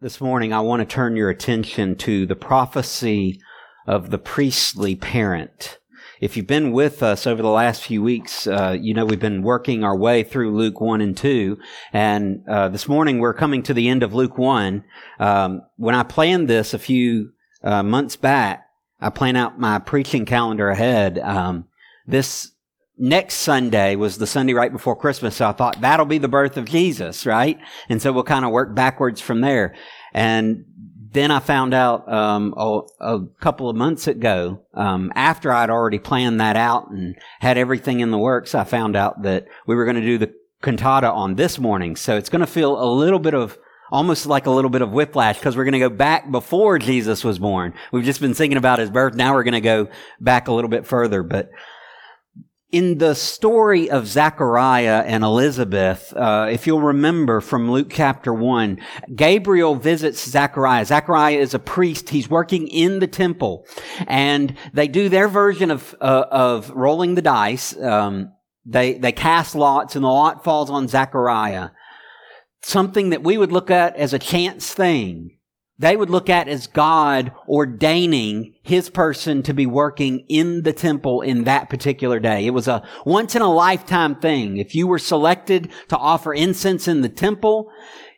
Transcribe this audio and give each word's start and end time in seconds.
This 0.00 0.20
morning, 0.20 0.52
I 0.52 0.60
want 0.60 0.78
to 0.78 0.86
turn 0.86 1.16
your 1.16 1.28
attention 1.28 1.96
to 1.96 2.24
the 2.24 2.36
prophecy 2.36 3.40
of 3.84 4.10
the 4.10 4.18
priestly 4.18 4.94
parent. 4.94 5.80
If 6.20 6.36
you've 6.36 6.46
been 6.46 6.70
with 6.70 7.02
us 7.02 7.26
over 7.26 7.42
the 7.42 7.48
last 7.48 7.82
few 7.82 8.00
weeks, 8.00 8.46
uh, 8.46 8.76
you 8.80 8.94
know 8.94 9.04
we've 9.04 9.18
been 9.18 9.42
working 9.42 9.82
our 9.82 9.96
way 9.96 10.22
through 10.22 10.56
Luke 10.56 10.80
1 10.80 11.00
and 11.00 11.16
2. 11.16 11.58
And 11.92 12.44
uh, 12.48 12.68
this 12.68 12.86
morning, 12.86 13.18
we're 13.18 13.34
coming 13.34 13.60
to 13.64 13.74
the 13.74 13.88
end 13.88 14.04
of 14.04 14.14
Luke 14.14 14.38
1. 14.38 14.84
Um, 15.18 15.62
when 15.78 15.96
I 15.96 16.04
planned 16.04 16.46
this 16.46 16.72
a 16.72 16.78
few 16.78 17.32
uh, 17.64 17.82
months 17.82 18.14
back, 18.14 18.68
I 19.00 19.10
plan 19.10 19.34
out 19.34 19.58
my 19.58 19.80
preaching 19.80 20.26
calendar 20.26 20.68
ahead. 20.68 21.18
Um, 21.18 21.66
this 22.06 22.52
next 22.98 23.36
Sunday 23.36 23.96
was 23.96 24.18
the 24.18 24.26
Sunday 24.26 24.52
right 24.52 24.72
before 24.72 24.96
Christmas. 24.96 25.36
So 25.36 25.48
I 25.48 25.52
thought 25.52 25.80
that'll 25.80 26.06
be 26.06 26.18
the 26.18 26.28
birth 26.28 26.56
of 26.56 26.64
Jesus, 26.64 27.26
right? 27.26 27.58
And 27.88 28.02
so 28.02 28.12
we'll 28.12 28.24
kind 28.24 28.44
of 28.44 28.50
work 28.50 28.74
backwards 28.74 29.20
from 29.20 29.40
there. 29.40 29.74
And 30.12 30.64
then 31.12 31.30
I 31.30 31.38
found 31.38 31.74
out 31.74 32.10
um, 32.12 32.54
a, 32.56 32.80
a, 33.00 33.26
couple 33.40 33.70
of 33.70 33.76
months 33.76 34.06
ago, 34.06 34.62
um, 34.74 35.12
after 35.14 35.52
I'd 35.52 35.70
already 35.70 35.98
planned 35.98 36.40
that 36.40 36.56
out 36.56 36.90
and 36.90 37.16
had 37.40 37.56
everything 37.56 38.00
in 38.00 38.10
the 38.10 38.18
works, 38.18 38.54
I 38.54 38.64
found 38.64 38.96
out 38.96 39.22
that 39.22 39.46
we 39.66 39.74
were 39.74 39.84
going 39.84 39.96
to 39.96 40.02
do 40.02 40.18
the 40.18 40.34
cantata 40.62 41.10
on 41.10 41.36
this 41.36 41.58
morning. 41.58 41.96
So 41.96 42.16
it's 42.16 42.28
going 42.28 42.40
to 42.40 42.46
feel 42.46 42.82
a 42.82 42.88
little 42.90 43.18
bit 43.18 43.34
of 43.34 43.58
almost 43.90 44.26
like 44.26 44.46
a 44.46 44.50
little 44.50 44.70
bit 44.70 44.82
of 44.82 44.92
whiplash 44.92 45.38
because 45.38 45.56
we're 45.56 45.64
going 45.64 45.72
to 45.72 45.78
go 45.78 45.88
back 45.88 46.30
before 46.30 46.78
Jesus 46.78 47.24
was 47.24 47.38
born. 47.38 47.72
We've 47.90 48.04
just 48.04 48.20
been 48.20 48.34
thinking 48.34 48.58
about 48.58 48.78
his 48.78 48.90
birth. 48.90 49.14
Now 49.14 49.34
we're 49.34 49.44
going 49.44 49.54
to 49.54 49.60
go 49.60 49.88
back 50.20 50.48
a 50.48 50.52
little 50.52 50.68
bit 50.68 50.86
further, 50.86 51.22
but 51.22 51.48
in 52.70 52.98
the 52.98 53.14
story 53.14 53.90
of 53.90 54.06
Zechariah 54.06 55.02
and 55.06 55.24
Elizabeth, 55.24 56.12
uh, 56.14 56.48
if 56.50 56.66
you'll 56.66 56.82
remember 56.82 57.40
from 57.40 57.70
Luke 57.70 57.88
chapter 57.90 58.32
1, 58.32 58.78
Gabriel 59.14 59.74
visits 59.74 60.28
Zechariah. 60.28 60.84
Zechariah 60.84 61.38
is 61.38 61.54
a 61.54 61.58
priest. 61.58 62.10
He's 62.10 62.28
working 62.28 62.68
in 62.68 62.98
the 62.98 63.06
temple. 63.06 63.66
And 64.06 64.54
they 64.74 64.86
do 64.86 65.08
their 65.08 65.28
version 65.28 65.70
of, 65.70 65.94
uh, 66.00 66.26
of 66.30 66.70
rolling 66.70 67.14
the 67.14 67.22
dice. 67.22 67.74
Um, 67.80 68.34
they, 68.66 68.98
they 68.98 69.12
cast 69.12 69.54
lots 69.54 69.96
and 69.96 70.04
the 70.04 70.08
lot 70.08 70.44
falls 70.44 70.68
on 70.68 70.88
Zechariah. 70.88 71.70
Something 72.60 73.10
that 73.10 73.22
we 73.22 73.38
would 73.38 73.52
look 73.52 73.70
at 73.70 73.96
as 73.96 74.12
a 74.12 74.18
chance 74.18 74.74
thing 74.74 75.37
they 75.78 75.96
would 75.96 76.10
look 76.10 76.28
at 76.28 76.48
as 76.48 76.66
God 76.66 77.32
ordaining 77.48 78.54
his 78.62 78.90
person 78.90 79.42
to 79.44 79.54
be 79.54 79.66
working 79.66 80.24
in 80.28 80.62
the 80.62 80.72
temple 80.72 81.20
in 81.20 81.44
that 81.44 81.70
particular 81.70 82.18
day. 82.18 82.46
It 82.46 82.50
was 82.50 82.68
a 82.68 82.86
once 83.04 83.36
in 83.36 83.42
a 83.42 83.52
lifetime 83.52 84.16
thing. 84.16 84.56
If 84.56 84.74
you 84.74 84.86
were 84.86 84.98
selected 84.98 85.70
to 85.88 85.96
offer 85.96 86.34
incense 86.34 86.88
in 86.88 87.02
the 87.02 87.08
temple, 87.08 87.70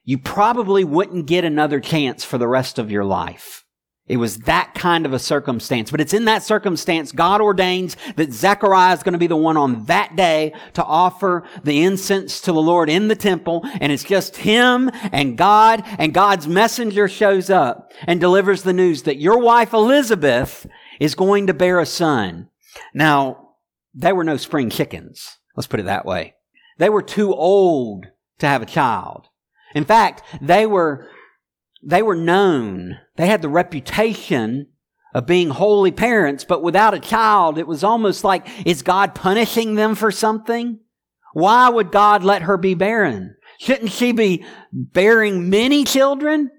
you 0.05 0.19
probably 0.19 0.85
wouldn't 0.85 1.27
get 1.27 1.45
another 1.45 1.81
chance 1.81 2.25
for 2.25 2.39
the 2.39 2.49
rest 2.49 2.79
of 2.79 2.91
your 2.91 3.05
life. 3.05 3.65
It 4.11 4.17
was 4.17 4.39
that 4.39 4.75
kind 4.75 5.07
of 5.07 5.13
a 5.13 5.21
circumstance. 5.21 5.93
But 5.93 6.01
it's 6.01 6.13
in 6.13 6.25
that 6.25 6.43
circumstance 6.43 7.13
God 7.13 7.41
ordains 7.41 7.97
that 8.17 8.33
Zechariah 8.33 8.93
is 8.93 9.05
going 9.05 9.13
to 9.13 9.21
be 9.21 9.29
the 9.29 9.37
one 9.37 9.57
on 9.57 9.85
that 9.85 10.17
day 10.17 10.53
to 10.75 10.85
offer 10.85 11.45
the 11.63 11.85
incense 11.85 12.41
to 12.41 12.51
the 12.51 12.61
Lord 12.61 12.91
in 12.91 13.07
the 13.07 13.15
temple. 13.15 13.65
And 13.81 13.93
it's 13.93 14.03
just 14.03 14.39
him 14.39 14.91
and 15.13 15.39
God 15.39 15.85
and 15.97 16.13
God's 16.13 16.49
messenger 16.49 17.07
shows 17.07 17.51
up 17.51 17.93
and 18.03 18.21
delivers 18.21 18.65
the 18.65 18.73
news 18.73 19.05
that 19.05 19.21
your 19.21 19.39
wife 19.39 19.73
Elizabeth 19.73 20.67
is 20.99 21.15
going 21.15 21.47
to 21.47 21.55
bear 21.55 21.79
a 21.79 21.87
son. 21.87 22.49
Now, 22.93 23.51
they 23.95 24.13
were 24.13 24.25
no 24.25 24.39
spring 24.39 24.71
chickens. 24.71 25.39
Let's 25.55 25.69
put 25.69 25.79
it 25.79 25.87
that 25.87 26.05
way. 26.05 26.35
They 26.79 26.91
were 26.91 27.03
too 27.03 27.33
old 27.33 28.07
to 28.41 28.49
have 28.49 28.61
a 28.61 28.67
child. 28.67 29.29
In 29.73 29.85
fact, 29.85 30.25
they 30.41 30.67
were 30.67 31.07
they 31.83 32.03
were 32.03 32.17
known. 32.17 32.99
They 33.17 33.27
had 33.27 33.43
the 33.43 33.49
reputation 33.49 34.69
of 35.15 35.27
being 35.27 35.51
holy 35.51 35.91
parents, 35.91 36.45
but 36.45 36.63
without 36.63 36.95
a 36.95 37.01
child, 37.01 37.59
it 37.59 37.67
was 37.67 37.83
almost 37.83 38.23
like, 38.23 38.47
is 38.67 38.83
God 38.83 39.15
punishing 39.15 39.75
them 39.75 39.95
for 39.95 40.11
something? 40.11 40.79
Why 41.33 41.69
would 41.69 41.91
God 41.91 42.23
let 42.23 42.43
her 42.43 42.57
be 42.57 42.75
barren? 42.75 43.37
Shouldn't 43.59 43.93
she 43.93 44.13
be 44.13 44.45
bearing 44.73 45.51
many 45.51 45.85
children? 45.85 46.51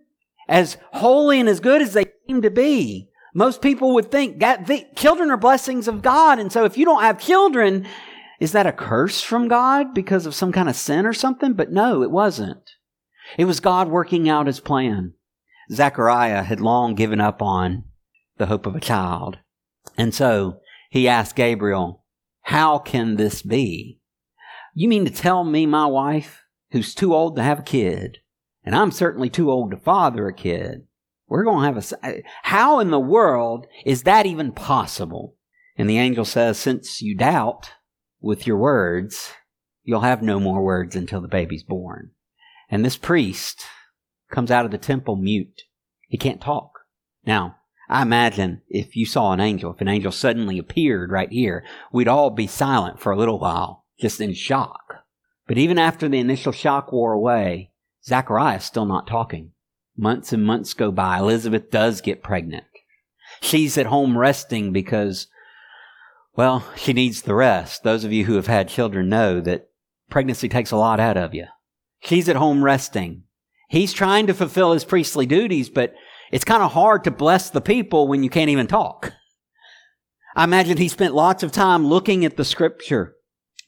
As 0.47 0.77
holy 0.91 1.39
and 1.39 1.47
as 1.47 1.59
good 1.59 1.81
as 1.81 1.93
they 1.93 2.05
seem 2.27 2.41
to 2.41 2.51
be. 2.51 3.09
Most 3.33 3.61
people 3.61 3.93
would 3.93 4.11
think 4.11 4.39
that 4.39 4.67
the, 4.67 4.85
children 4.95 5.31
are 5.31 5.37
blessings 5.37 5.87
of 5.87 6.01
God. 6.01 6.39
And 6.39 6.51
so 6.51 6.65
if 6.65 6.77
you 6.77 6.83
don't 6.83 7.03
have 7.03 7.19
children, 7.19 7.87
is 8.41 8.51
that 8.51 8.67
a 8.67 8.73
curse 8.73 9.21
from 9.21 9.47
God 9.47 9.93
because 9.93 10.25
of 10.25 10.35
some 10.35 10.51
kind 10.51 10.67
of 10.67 10.75
sin 10.75 11.05
or 11.05 11.13
something? 11.13 11.53
But 11.53 11.71
no, 11.71 12.03
it 12.03 12.11
wasn't. 12.11 12.71
It 13.37 13.45
was 13.45 13.59
God 13.59 13.89
working 13.89 14.29
out 14.29 14.47
his 14.47 14.59
plan. 14.59 15.13
Zechariah 15.71 16.43
had 16.43 16.59
long 16.59 16.95
given 16.95 17.21
up 17.21 17.41
on 17.41 17.85
the 18.37 18.47
hope 18.47 18.65
of 18.65 18.75
a 18.75 18.81
child. 18.81 19.37
And 19.97 20.13
so 20.13 20.59
he 20.89 21.07
asked 21.07 21.35
Gabriel, 21.35 22.03
How 22.43 22.77
can 22.77 23.15
this 23.15 23.41
be? 23.41 23.99
You 24.73 24.87
mean 24.89 25.05
to 25.05 25.11
tell 25.11 25.43
me 25.43 25.65
my 25.65 25.85
wife, 25.85 26.41
who's 26.71 26.95
too 26.95 27.13
old 27.13 27.35
to 27.35 27.43
have 27.43 27.59
a 27.59 27.63
kid, 27.63 28.19
and 28.63 28.75
I'm 28.75 28.91
certainly 28.91 29.29
too 29.29 29.51
old 29.51 29.71
to 29.71 29.77
father 29.77 30.27
a 30.27 30.33
kid, 30.33 30.87
we're 31.27 31.43
going 31.43 31.59
to 31.59 31.73
have 31.73 31.93
a. 32.03 32.07
Uh, 32.07 32.21
how 32.43 32.79
in 32.79 32.91
the 32.91 32.99
world 32.99 33.65
is 33.85 34.03
that 34.03 34.25
even 34.25 34.51
possible? 34.51 35.35
And 35.77 35.89
the 35.89 35.97
angel 35.97 36.25
says, 36.25 36.59
Since 36.59 37.01
you 37.01 37.15
doubt 37.15 37.71
with 38.19 38.45
your 38.45 38.57
words, 38.57 39.31
you'll 39.83 40.01
have 40.01 40.21
no 40.21 40.39
more 40.39 40.61
words 40.61 40.95
until 40.95 41.21
the 41.21 41.29
baby's 41.29 41.63
born. 41.63 42.11
And 42.71 42.85
this 42.85 42.97
priest 42.97 43.65
comes 44.31 44.49
out 44.49 44.65
of 44.65 44.71
the 44.71 44.77
temple 44.77 45.17
mute. 45.17 45.63
He 46.07 46.17
can't 46.17 46.41
talk. 46.41 46.79
Now, 47.25 47.57
I 47.89 48.01
imagine 48.01 48.61
if 48.69 48.95
you 48.95 49.05
saw 49.05 49.33
an 49.33 49.41
angel, 49.41 49.73
if 49.73 49.81
an 49.81 49.89
angel 49.89 50.13
suddenly 50.13 50.57
appeared 50.57 51.11
right 51.11 51.29
here, 51.29 51.65
we'd 51.91 52.07
all 52.07 52.29
be 52.29 52.47
silent 52.47 53.01
for 53.01 53.11
a 53.11 53.17
little 53.17 53.37
while, 53.37 53.85
just 53.99 54.21
in 54.21 54.33
shock. 54.33 55.03
But 55.45 55.57
even 55.57 55.77
after 55.77 56.07
the 56.07 56.19
initial 56.19 56.53
shock 56.53 56.93
wore 56.93 57.11
away, 57.11 57.71
Zachariah's 58.05 58.63
still 58.63 58.85
not 58.85 59.07
talking. 59.07 59.51
Months 59.97 60.31
and 60.31 60.45
months 60.45 60.73
go 60.73 60.89
by. 60.91 61.19
Elizabeth 61.19 61.69
does 61.69 61.99
get 61.99 62.23
pregnant. 62.23 62.63
She's 63.41 63.77
at 63.77 63.87
home 63.87 64.17
resting 64.17 64.71
because, 64.71 65.27
well, 66.35 66.65
she 66.77 66.93
needs 66.93 67.21
the 67.21 67.35
rest. 67.35 67.83
Those 67.83 68.05
of 68.05 68.13
you 68.13 68.25
who 68.25 68.35
have 68.35 68.47
had 68.47 68.69
children 68.69 69.09
know 69.09 69.41
that 69.41 69.69
pregnancy 70.09 70.47
takes 70.47 70.71
a 70.71 70.77
lot 70.77 71.01
out 71.01 71.17
of 71.17 71.33
you. 71.33 71.47
He's 72.01 72.27
at 72.27 72.35
home 72.35 72.63
resting. 72.63 73.23
He's 73.69 73.93
trying 73.93 74.27
to 74.27 74.33
fulfill 74.33 74.73
his 74.73 74.83
priestly 74.83 75.25
duties, 75.25 75.69
but 75.69 75.93
it's 76.31 76.43
kind 76.43 76.63
of 76.63 76.73
hard 76.73 77.03
to 77.05 77.11
bless 77.11 77.49
the 77.49 77.61
people 77.61 78.07
when 78.07 78.23
you 78.23 78.29
can't 78.29 78.49
even 78.49 78.67
talk. 78.67 79.13
I 80.35 80.43
imagine 80.43 80.77
he 80.77 80.87
spent 80.87 81.13
lots 81.13 81.43
of 81.43 81.51
time 81.51 81.85
looking 81.85 82.25
at 82.25 82.37
the 82.37 82.45
scripture, 82.45 83.15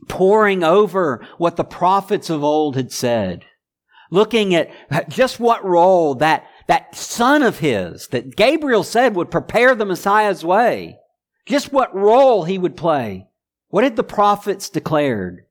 poring 0.10 0.64
over 0.64 1.26
what 1.38 1.58
the 1.58 1.64
prophets 1.64 2.30
of 2.30 2.44
old 2.44 2.76
had 2.76 2.92
said, 2.92 3.46
looking 4.12 4.56
at 4.56 4.72
just 5.10 5.40
what 5.40 5.64
role 5.64 6.16
that, 6.16 6.46
that 6.68 6.96
son 6.96 7.44
of 7.44 7.60
his 7.60 8.08
that 8.08 8.36
Gabriel 8.36 8.84
said 8.84 9.16
would 9.16 9.32
prepare 9.32 9.76
the 9.76 9.86
Messiah's 9.86 10.44
way, 10.44 10.98
just 11.46 11.72
what 11.72 11.94
role 11.96 12.46
he 12.46 12.58
would 12.58 12.76
play. 12.78 13.28
What 13.68 13.84
had 13.84 13.96
the 13.96 14.04
prophets 14.04 14.70
declared? 14.70 15.46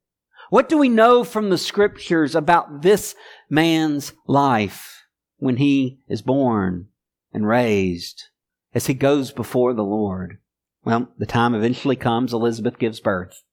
What 0.52 0.68
do 0.68 0.76
we 0.76 0.90
know 0.90 1.24
from 1.24 1.48
the 1.48 1.56
scriptures 1.56 2.34
about 2.34 2.82
this 2.82 3.14
man's 3.48 4.12
life 4.26 5.06
when 5.38 5.56
he 5.56 6.00
is 6.08 6.20
born 6.20 6.88
and 7.32 7.48
raised 7.48 8.24
as 8.74 8.86
he 8.86 8.92
goes 8.92 9.32
before 9.32 9.72
the 9.72 9.82
Lord? 9.82 10.40
Well, 10.84 11.08
the 11.16 11.24
time 11.24 11.54
eventually 11.54 11.96
comes. 11.96 12.34
Elizabeth 12.34 12.78
gives 12.78 13.00
birth. 13.00 13.44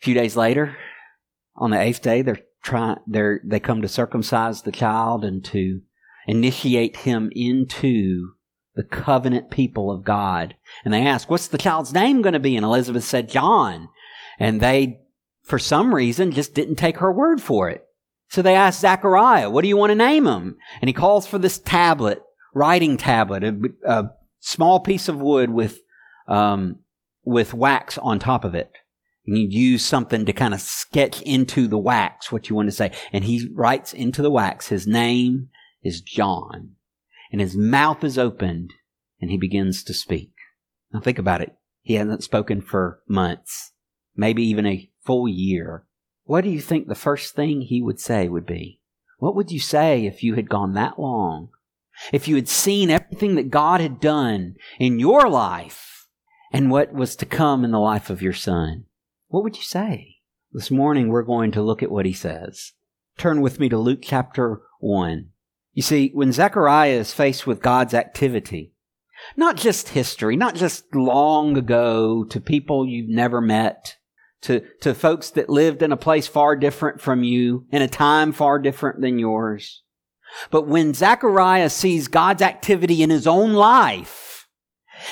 A 0.00 0.04
few 0.04 0.12
days 0.12 0.36
later, 0.36 0.76
on 1.54 1.70
the 1.70 1.80
eighth 1.80 2.02
day, 2.02 2.22
they're 2.22 2.40
they're, 3.06 3.40
they 3.44 3.60
come 3.60 3.80
to 3.82 3.88
circumcise 3.88 4.62
the 4.62 4.72
child 4.72 5.24
and 5.24 5.44
to 5.44 5.82
initiate 6.26 6.96
him 6.96 7.30
into 7.32 8.32
the 8.74 8.82
covenant 8.82 9.52
people 9.52 9.88
of 9.88 10.02
God. 10.02 10.56
And 10.84 10.92
they 10.92 11.06
ask, 11.06 11.30
what's 11.30 11.46
the 11.46 11.58
child's 11.58 11.92
name 11.92 12.22
going 12.22 12.32
to 12.32 12.40
be? 12.40 12.56
And 12.56 12.64
Elizabeth 12.64 13.04
said, 13.04 13.28
John. 13.28 13.88
And 14.40 14.60
they 14.60 14.98
for 15.42 15.58
some 15.58 15.94
reason, 15.94 16.30
just 16.30 16.54
didn't 16.54 16.76
take 16.76 16.98
her 16.98 17.12
word 17.12 17.40
for 17.40 17.68
it. 17.68 17.84
So 18.28 18.40
they 18.40 18.54
asked 18.54 18.80
Zechariah, 18.80 19.50
what 19.50 19.62
do 19.62 19.68
you 19.68 19.76
want 19.76 19.90
to 19.90 19.94
name 19.94 20.26
him? 20.26 20.56
And 20.80 20.88
he 20.88 20.94
calls 20.94 21.26
for 21.26 21.38
this 21.38 21.58
tablet, 21.58 22.22
writing 22.54 22.96
tablet, 22.96 23.44
a, 23.44 23.54
a 23.86 24.10
small 24.40 24.80
piece 24.80 25.08
of 25.08 25.20
wood 25.20 25.50
with, 25.50 25.78
um, 26.28 26.76
with 27.24 27.52
wax 27.52 27.98
on 27.98 28.18
top 28.18 28.44
of 28.44 28.54
it. 28.54 28.70
And 29.26 29.36
you 29.36 29.48
use 29.48 29.84
something 29.84 30.24
to 30.24 30.32
kind 30.32 30.54
of 30.54 30.60
sketch 30.60 31.20
into 31.22 31.68
the 31.68 31.78
wax 31.78 32.32
what 32.32 32.48
you 32.48 32.56
want 32.56 32.68
to 32.68 32.74
say. 32.74 32.92
And 33.12 33.24
he 33.24 33.48
writes 33.52 33.92
into 33.92 34.22
the 34.22 34.30
wax, 34.30 34.68
his 34.68 34.86
name 34.86 35.48
is 35.82 36.00
John. 36.00 36.72
And 37.30 37.40
his 37.40 37.56
mouth 37.56 38.02
is 38.02 38.18
opened 38.18 38.72
and 39.20 39.30
he 39.30 39.36
begins 39.36 39.84
to 39.84 39.94
speak. 39.94 40.32
Now 40.92 41.00
think 41.00 41.18
about 41.18 41.40
it. 41.40 41.54
He 41.82 41.94
hasn't 41.94 42.24
spoken 42.24 42.60
for 42.60 43.00
months, 43.08 43.72
maybe 44.16 44.42
even 44.44 44.66
a 44.66 44.88
full 45.04 45.28
year, 45.28 45.84
what 46.24 46.44
do 46.44 46.50
you 46.50 46.60
think 46.60 46.86
the 46.86 46.94
first 46.94 47.34
thing 47.34 47.62
he 47.62 47.82
would 47.82 48.00
say 48.00 48.28
would 48.28 48.46
be? 48.46 48.80
What 49.18 49.34
would 49.36 49.50
you 49.50 49.60
say 49.60 50.06
if 50.06 50.22
you 50.22 50.34
had 50.34 50.48
gone 50.48 50.74
that 50.74 50.98
long? 50.98 51.50
If 52.12 52.26
you 52.26 52.36
had 52.36 52.48
seen 52.48 52.90
everything 52.90 53.34
that 53.34 53.50
God 53.50 53.80
had 53.80 54.00
done 54.00 54.56
in 54.78 54.98
your 54.98 55.28
life 55.28 56.08
and 56.52 56.70
what 56.70 56.92
was 56.92 57.16
to 57.16 57.26
come 57.26 57.64
in 57.64 57.70
the 57.70 57.78
life 57.78 58.10
of 58.10 58.22
your 58.22 58.32
son? 58.32 58.84
What 59.28 59.42
would 59.44 59.56
you 59.56 59.62
say? 59.62 60.16
This 60.52 60.70
morning 60.70 61.08
we're 61.08 61.22
going 61.22 61.52
to 61.52 61.62
look 61.62 61.82
at 61.82 61.90
what 61.90 62.06
he 62.06 62.12
says. 62.12 62.72
Turn 63.16 63.40
with 63.40 63.60
me 63.60 63.68
to 63.68 63.78
Luke 63.78 64.00
chapter 64.02 64.62
1. 64.80 65.30
You 65.72 65.82
see, 65.82 66.10
when 66.12 66.32
Zechariah 66.32 66.92
is 66.92 67.14
faced 67.14 67.46
with 67.46 67.62
God's 67.62 67.94
activity, 67.94 68.72
not 69.36 69.56
just 69.56 69.90
history, 69.90 70.36
not 70.36 70.54
just 70.54 70.94
long 70.94 71.56
ago 71.56 72.24
to 72.24 72.40
people 72.40 72.86
you've 72.86 73.08
never 73.08 73.40
met, 73.40 73.96
to, 74.42 74.60
to 74.80 74.94
folks 74.94 75.30
that 75.30 75.48
lived 75.48 75.82
in 75.82 75.92
a 75.92 75.96
place 75.96 76.26
far 76.26 76.56
different 76.56 77.00
from 77.00 77.22
you, 77.22 77.66
in 77.70 77.82
a 77.82 77.88
time 77.88 78.32
far 78.32 78.58
different 78.58 79.00
than 79.00 79.18
yours. 79.18 79.82
But 80.50 80.66
when 80.66 80.94
Zechariah 80.94 81.70
sees 81.70 82.08
God's 82.08 82.42
activity 82.42 83.02
in 83.02 83.10
his 83.10 83.26
own 83.26 83.52
life 83.52 84.48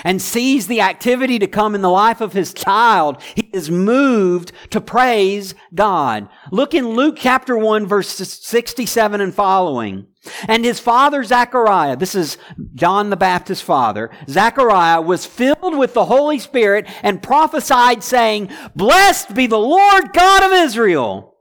and 0.05 0.21
sees 0.21 0.67
the 0.67 0.81
activity 0.81 1.39
to 1.39 1.47
come 1.47 1.75
in 1.75 1.83
the 1.83 1.91
life 1.91 2.21
of 2.21 2.33
his 2.33 2.55
child, 2.55 3.21
he 3.35 3.51
is 3.53 3.71
moved 3.71 4.53
to 4.71 4.81
praise 4.81 5.55
God. 5.75 6.29
Look 6.51 6.75
in 6.75 6.91
Luke 6.91 7.17
chapter 7.19 7.57
1 7.57 7.87
verse 7.87 8.09
67 8.09 9.21
and 9.21 9.35
following. 9.35 10.07
And 10.47 10.65
his 10.65 10.81
father 10.81 11.25
Zechariah, 11.25 11.97
this 11.97 12.15
is 12.15 12.37
John 12.75 13.11
the 13.11 13.17
Baptist's 13.17 13.65
father, 13.65 14.11
Zechariah 14.29 15.01
was 15.01 15.25
filled 15.25 15.79
with 15.79 15.95
the 15.95 16.05
Holy 16.05 16.39
Spirit 16.39 16.87
and 17.03 17.23
prophesied 17.23 18.03
saying, 18.03 18.51
Blessed 18.77 19.35
be 19.35 19.47
the 19.47 19.59
Lord 19.59 20.13
God 20.13 20.43
of 20.43 20.53
Israel. 20.53 21.37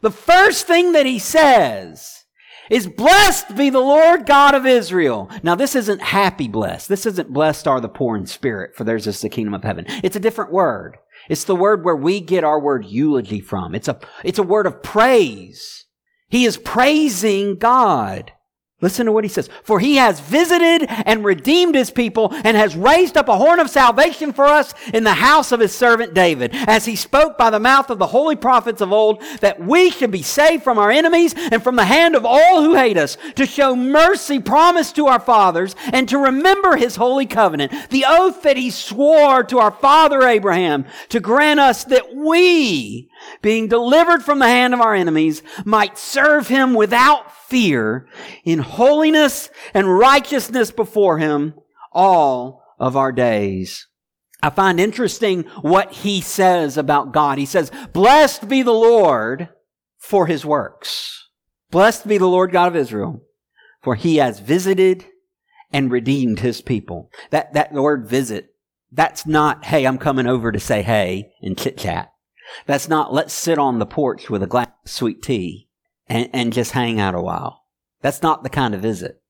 The 0.00 0.10
first 0.10 0.66
thing 0.66 0.92
that 0.92 1.06
he 1.06 1.18
says 1.18 2.24
is 2.68 2.88
blessed 2.88 3.54
be 3.56 3.70
the 3.70 3.78
Lord 3.78 4.26
God 4.26 4.54
of 4.54 4.66
Israel. 4.66 5.30
Now 5.42 5.54
this 5.54 5.76
isn't 5.76 6.02
happy 6.02 6.48
blessed. 6.48 6.88
This 6.88 7.06
isn't 7.06 7.32
blessed 7.32 7.68
are 7.68 7.80
the 7.80 7.88
poor 7.88 8.16
in 8.16 8.26
spirit, 8.26 8.74
for 8.74 8.84
theirs 8.84 9.06
is 9.06 9.20
the 9.20 9.28
kingdom 9.28 9.54
of 9.54 9.62
heaven. 9.62 9.84
It's 10.02 10.16
a 10.16 10.20
different 10.20 10.52
word. 10.52 10.98
It's 11.28 11.44
the 11.44 11.56
word 11.56 11.84
where 11.84 11.96
we 11.96 12.20
get 12.20 12.44
our 12.44 12.60
word 12.60 12.84
eulogy 12.86 13.40
from. 13.40 13.74
It's 13.74 13.88
a, 13.88 13.98
it's 14.24 14.38
a 14.38 14.44
word 14.44 14.66
of 14.66 14.82
praise. 14.82 15.85
He 16.28 16.44
is 16.44 16.56
praising 16.56 17.56
God. 17.56 18.32
Listen 18.82 19.06
to 19.06 19.12
what 19.12 19.24
he 19.24 19.28
says. 19.28 19.48
For 19.62 19.80
he 19.80 19.96
has 19.96 20.20
visited 20.20 20.84
and 21.06 21.24
redeemed 21.24 21.74
his 21.74 21.90
people 21.90 22.30
and 22.44 22.58
has 22.58 22.76
raised 22.76 23.16
up 23.16 23.26
a 23.26 23.38
horn 23.38 23.58
of 23.58 23.70
salvation 23.70 24.34
for 24.34 24.44
us 24.44 24.74
in 24.92 25.02
the 25.02 25.14
house 25.14 25.50
of 25.50 25.60
his 25.60 25.74
servant 25.74 26.12
David, 26.12 26.50
as 26.52 26.84
he 26.84 26.94
spoke 26.94 27.38
by 27.38 27.48
the 27.48 27.58
mouth 27.58 27.88
of 27.88 27.98
the 27.98 28.08
holy 28.08 28.36
prophets 28.36 28.82
of 28.82 28.92
old, 28.92 29.22
that 29.40 29.58
we 29.58 29.88
should 29.88 30.10
be 30.10 30.20
saved 30.20 30.62
from 30.62 30.78
our 30.78 30.90
enemies 30.90 31.34
and 31.34 31.62
from 31.62 31.76
the 31.76 31.86
hand 31.86 32.14
of 32.14 32.26
all 32.26 32.62
who 32.62 32.74
hate 32.74 32.98
us, 32.98 33.16
to 33.36 33.46
show 33.46 33.74
mercy 33.74 34.40
promised 34.40 34.94
to 34.96 35.06
our 35.06 35.20
fathers 35.20 35.74
and 35.94 36.06
to 36.10 36.18
remember 36.18 36.76
his 36.76 36.96
holy 36.96 37.24
covenant, 37.24 37.72
the 37.88 38.04
oath 38.06 38.42
that 38.42 38.58
he 38.58 38.68
swore 38.68 39.42
to 39.42 39.58
our 39.58 39.70
father 39.70 40.20
Abraham, 40.28 40.84
to 41.08 41.18
grant 41.18 41.60
us 41.60 41.84
that 41.84 42.14
we, 42.14 43.08
being 43.40 43.68
delivered 43.68 44.22
from 44.22 44.38
the 44.38 44.48
hand 44.48 44.74
of 44.74 44.82
our 44.82 44.94
enemies, 44.94 45.42
might 45.64 45.96
serve 45.96 46.48
him 46.48 46.74
without 46.74 47.32
fear 47.48 48.08
in 48.44 48.58
holiness 48.58 49.50
and 49.72 49.98
righteousness 49.98 50.70
before 50.70 51.18
him 51.18 51.54
all 51.92 52.62
of 52.78 52.96
our 52.96 53.12
days. 53.12 53.86
I 54.42 54.50
find 54.50 54.78
interesting 54.78 55.44
what 55.62 55.92
he 55.92 56.20
says 56.20 56.76
about 56.76 57.12
God. 57.12 57.38
He 57.38 57.46
says, 57.46 57.70
blessed 57.92 58.48
be 58.48 58.62
the 58.62 58.72
Lord 58.72 59.48
for 59.98 60.26
his 60.26 60.44
works. 60.44 61.28
Blessed 61.70 62.06
be 62.06 62.18
the 62.18 62.28
Lord 62.28 62.52
God 62.52 62.68
of 62.68 62.76
Israel, 62.76 63.22
for 63.82 63.94
he 63.94 64.16
has 64.16 64.40
visited 64.40 65.06
and 65.72 65.90
redeemed 65.90 66.40
his 66.40 66.60
people. 66.60 67.10
That, 67.30 67.54
that 67.54 67.72
word 67.72 68.08
visit, 68.08 68.50
that's 68.92 69.26
not, 69.26 69.64
hey, 69.64 69.84
I'm 69.84 69.98
coming 69.98 70.26
over 70.26 70.52
to 70.52 70.60
say 70.60 70.82
hey 70.82 71.32
and 71.42 71.58
chit 71.58 71.78
chat. 71.78 72.12
That's 72.66 72.88
not, 72.88 73.12
let's 73.12 73.34
sit 73.34 73.58
on 73.58 73.78
the 73.78 73.86
porch 73.86 74.30
with 74.30 74.42
a 74.42 74.46
glass 74.46 74.68
of 74.84 74.90
sweet 74.90 75.22
tea 75.22 75.65
and, 76.08 76.28
and 76.32 76.52
just 76.52 76.72
hang 76.72 77.00
out 77.00 77.14
a 77.14 77.20
while. 77.20 77.64
That's 78.02 78.22
not 78.22 78.42
the 78.42 78.50
kind 78.50 78.74
of 78.74 78.82
visit. 78.82 79.20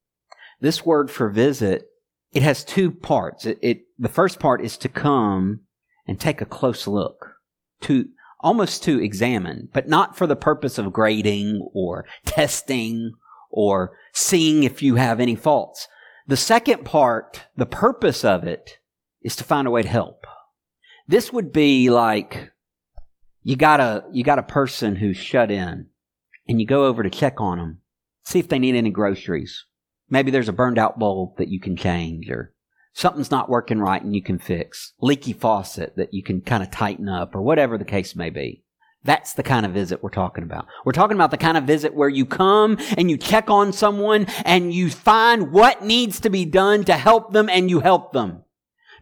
This 0.60 0.84
word 0.84 1.10
for 1.10 1.28
visit, 1.28 1.86
it 2.32 2.42
has 2.42 2.64
two 2.64 2.90
parts. 2.90 3.46
It, 3.46 3.58
it 3.62 3.82
the 3.98 4.08
first 4.08 4.38
part 4.38 4.62
is 4.62 4.76
to 4.78 4.88
come 4.88 5.60
and 6.06 6.18
take 6.18 6.40
a 6.40 6.46
close 6.46 6.86
look, 6.86 7.36
to 7.82 8.06
almost 8.40 8.82
to 8.84 9.02
examine, 9.02 9.68
but 9.72 9.88
not 9.88 10.16
for 10.16 10.26
the 10.26 10.36
purpose 10.36 10.78
of 10.78 10.92
grading 10.92 11.66
or 11.74 12.06
testing 12.24 13.12
or 13.50 13.96
seeing 14.12 14.62
if 14.62 14.82
you 14.82 14.96
have 14.96 15.20
any 15.20 15.34
faults. 15.34 15.88
The 16.26 16.36
second 16.36 16.84
part, 16.84 17.44
the 17.56 17.66
purpose 17.66 18.24
of 18.24 18.44
it, 18.44 18.78
is 19.22 19.36
to 19.36 19.44
find 19.44 19.66
a 19.66 19.70
way 19.70 19.82
to 19.82 19.88
help. 19.88 20.26
This 21.08 21.32
would 21.32 21.52
be 21.52 21.88
like 21.90 22.50
you 23.42 23.56
got 23.56 23.80
a 23.80 24.04
you 24.12 24.24
got 24.24 24.38
a 24.38 24.44
person 24.44 24.96
who's 24.96 25.16
shut 25.16 25.50
in, 25.50 25.86
and 26.48 26.60
you 26.60 26.66
go 26.66 26.86
over 26.86 27.02
to 27.02 27.10
check 27.10 27.40
on 27.40 27.58
them, 27.58 27.80
see 28.24 28.38
if 28.38 28.48
they 28.48 28.58
need 28.58 28.74
any 28.74 28.90
groceries. 28.90 29.64
Maybe 30.08 30.30
there's 30.30 30.48
a 30.48 30.52
burned 30.52 30.78
out 30.78 30.98
bulb 30.98 31.36
that 31.38 31.48
you 31.48 31.60
can 31.60 31.76
change, 31.76 32.30
or 32.30 32.54
something's 32.92 33.30
not 33.30 33.48
working 33.48 33.80
right 33.80 34.02
and 34.02 34.14
you 34.14 34.22
can 34.22 34.38
fix. 34.38 34.92
Leaky 35.00 35.32
faucet 35.32 35.96
that 35.96 36.14
you 36.14 36.22
can 36.22 36.40
kind 36.40 36.62
of 36.62 36.70
tighten 36.70 37.08
up, 37.08 37.34
or 37.34 37.42
whatever 37.42 37.76
the 37.76 37.84
case 37.84 38.14
may 38.14 38.30
be. 38.30 38.62
That's 39.04 39.34
the 39.34 39.44
kind 39.44 39.64
of 39.64 39.72
visit 39.72 40.02
we're 40.02 40.10
talking 40.10 40.42
about. 40.42 40.66
We're 40.84 40.92
talking 40.92 41.16
about 41.16 41.30
the 41.30 41.36
kind 41.36 41.56
of 41.56 41.64
visit 41.64 41.94
where 41.94 42.08
you 42.08 42.26
come 42.26 42.76
and 42.98 43.08
you 43.08 43.16
check 43.16 43.48
on 43.48 43.72
someone 43.72 44.26
and 44.44 44.74
you 44.74 44.90
find 44.90 45.52
what 45.52 45.84
needs 45.84 46.18
to 46.20 46.30
be 46.30 46.44
done 46.44 46.84
to 46.84 46.94
help 46.94 47.32
them 47.32 47.48
and 47.48 47.70
you 47.70 47.80
help 47.80 48.12
them. 48.12 48.42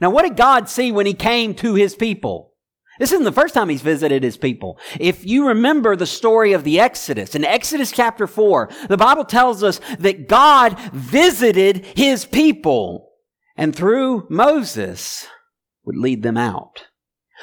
Now, 0.01 0.11
what 0.11 0.23
did 0.23 0.37
God 0.37 0.69
see 0.69 0.93
when 0.93 1.07
He 1.07 1.15
came 1.15 1.55
to 1.55 1.75
His 1.75 1.95
people? 1.95 2.54
This 2.99 3.13
isn't 3.13 3.25
the 3.25 3.33
first 3.33 3.55
time 3.55 3.69
he's 3.69 3.83
visited 3.83 4.23
his 4.23 4.37
people. 4.37 4.79
If 5.01 5.27
you 5.27 5.49
remember 5.49 5.97
the 5.97 6.07
story 6.07 6.53
of 6.53 6.65
the 6.65 6.79
Exodus, 6.79 7.35
in 7.35 7.45
Exodus 7.45 7.91
chapter 7.91 8.27
4, 8.27 8.71
the 8.89 8.97
Bible 8.97 9.25
tells 9.25 9.63
us 9.63 9.81
that 9.99 10.29
God 10.29 10.79
visited 10.93 11.85
his 11.97 12.25
people 12.25 13.11
and 13.57 13.75
through 13.75 14.27
Moses 14.31 15.27
would 15.85 15.97
lead 15.97 16.23
them 16.23 16.37
out. 16.37 16.87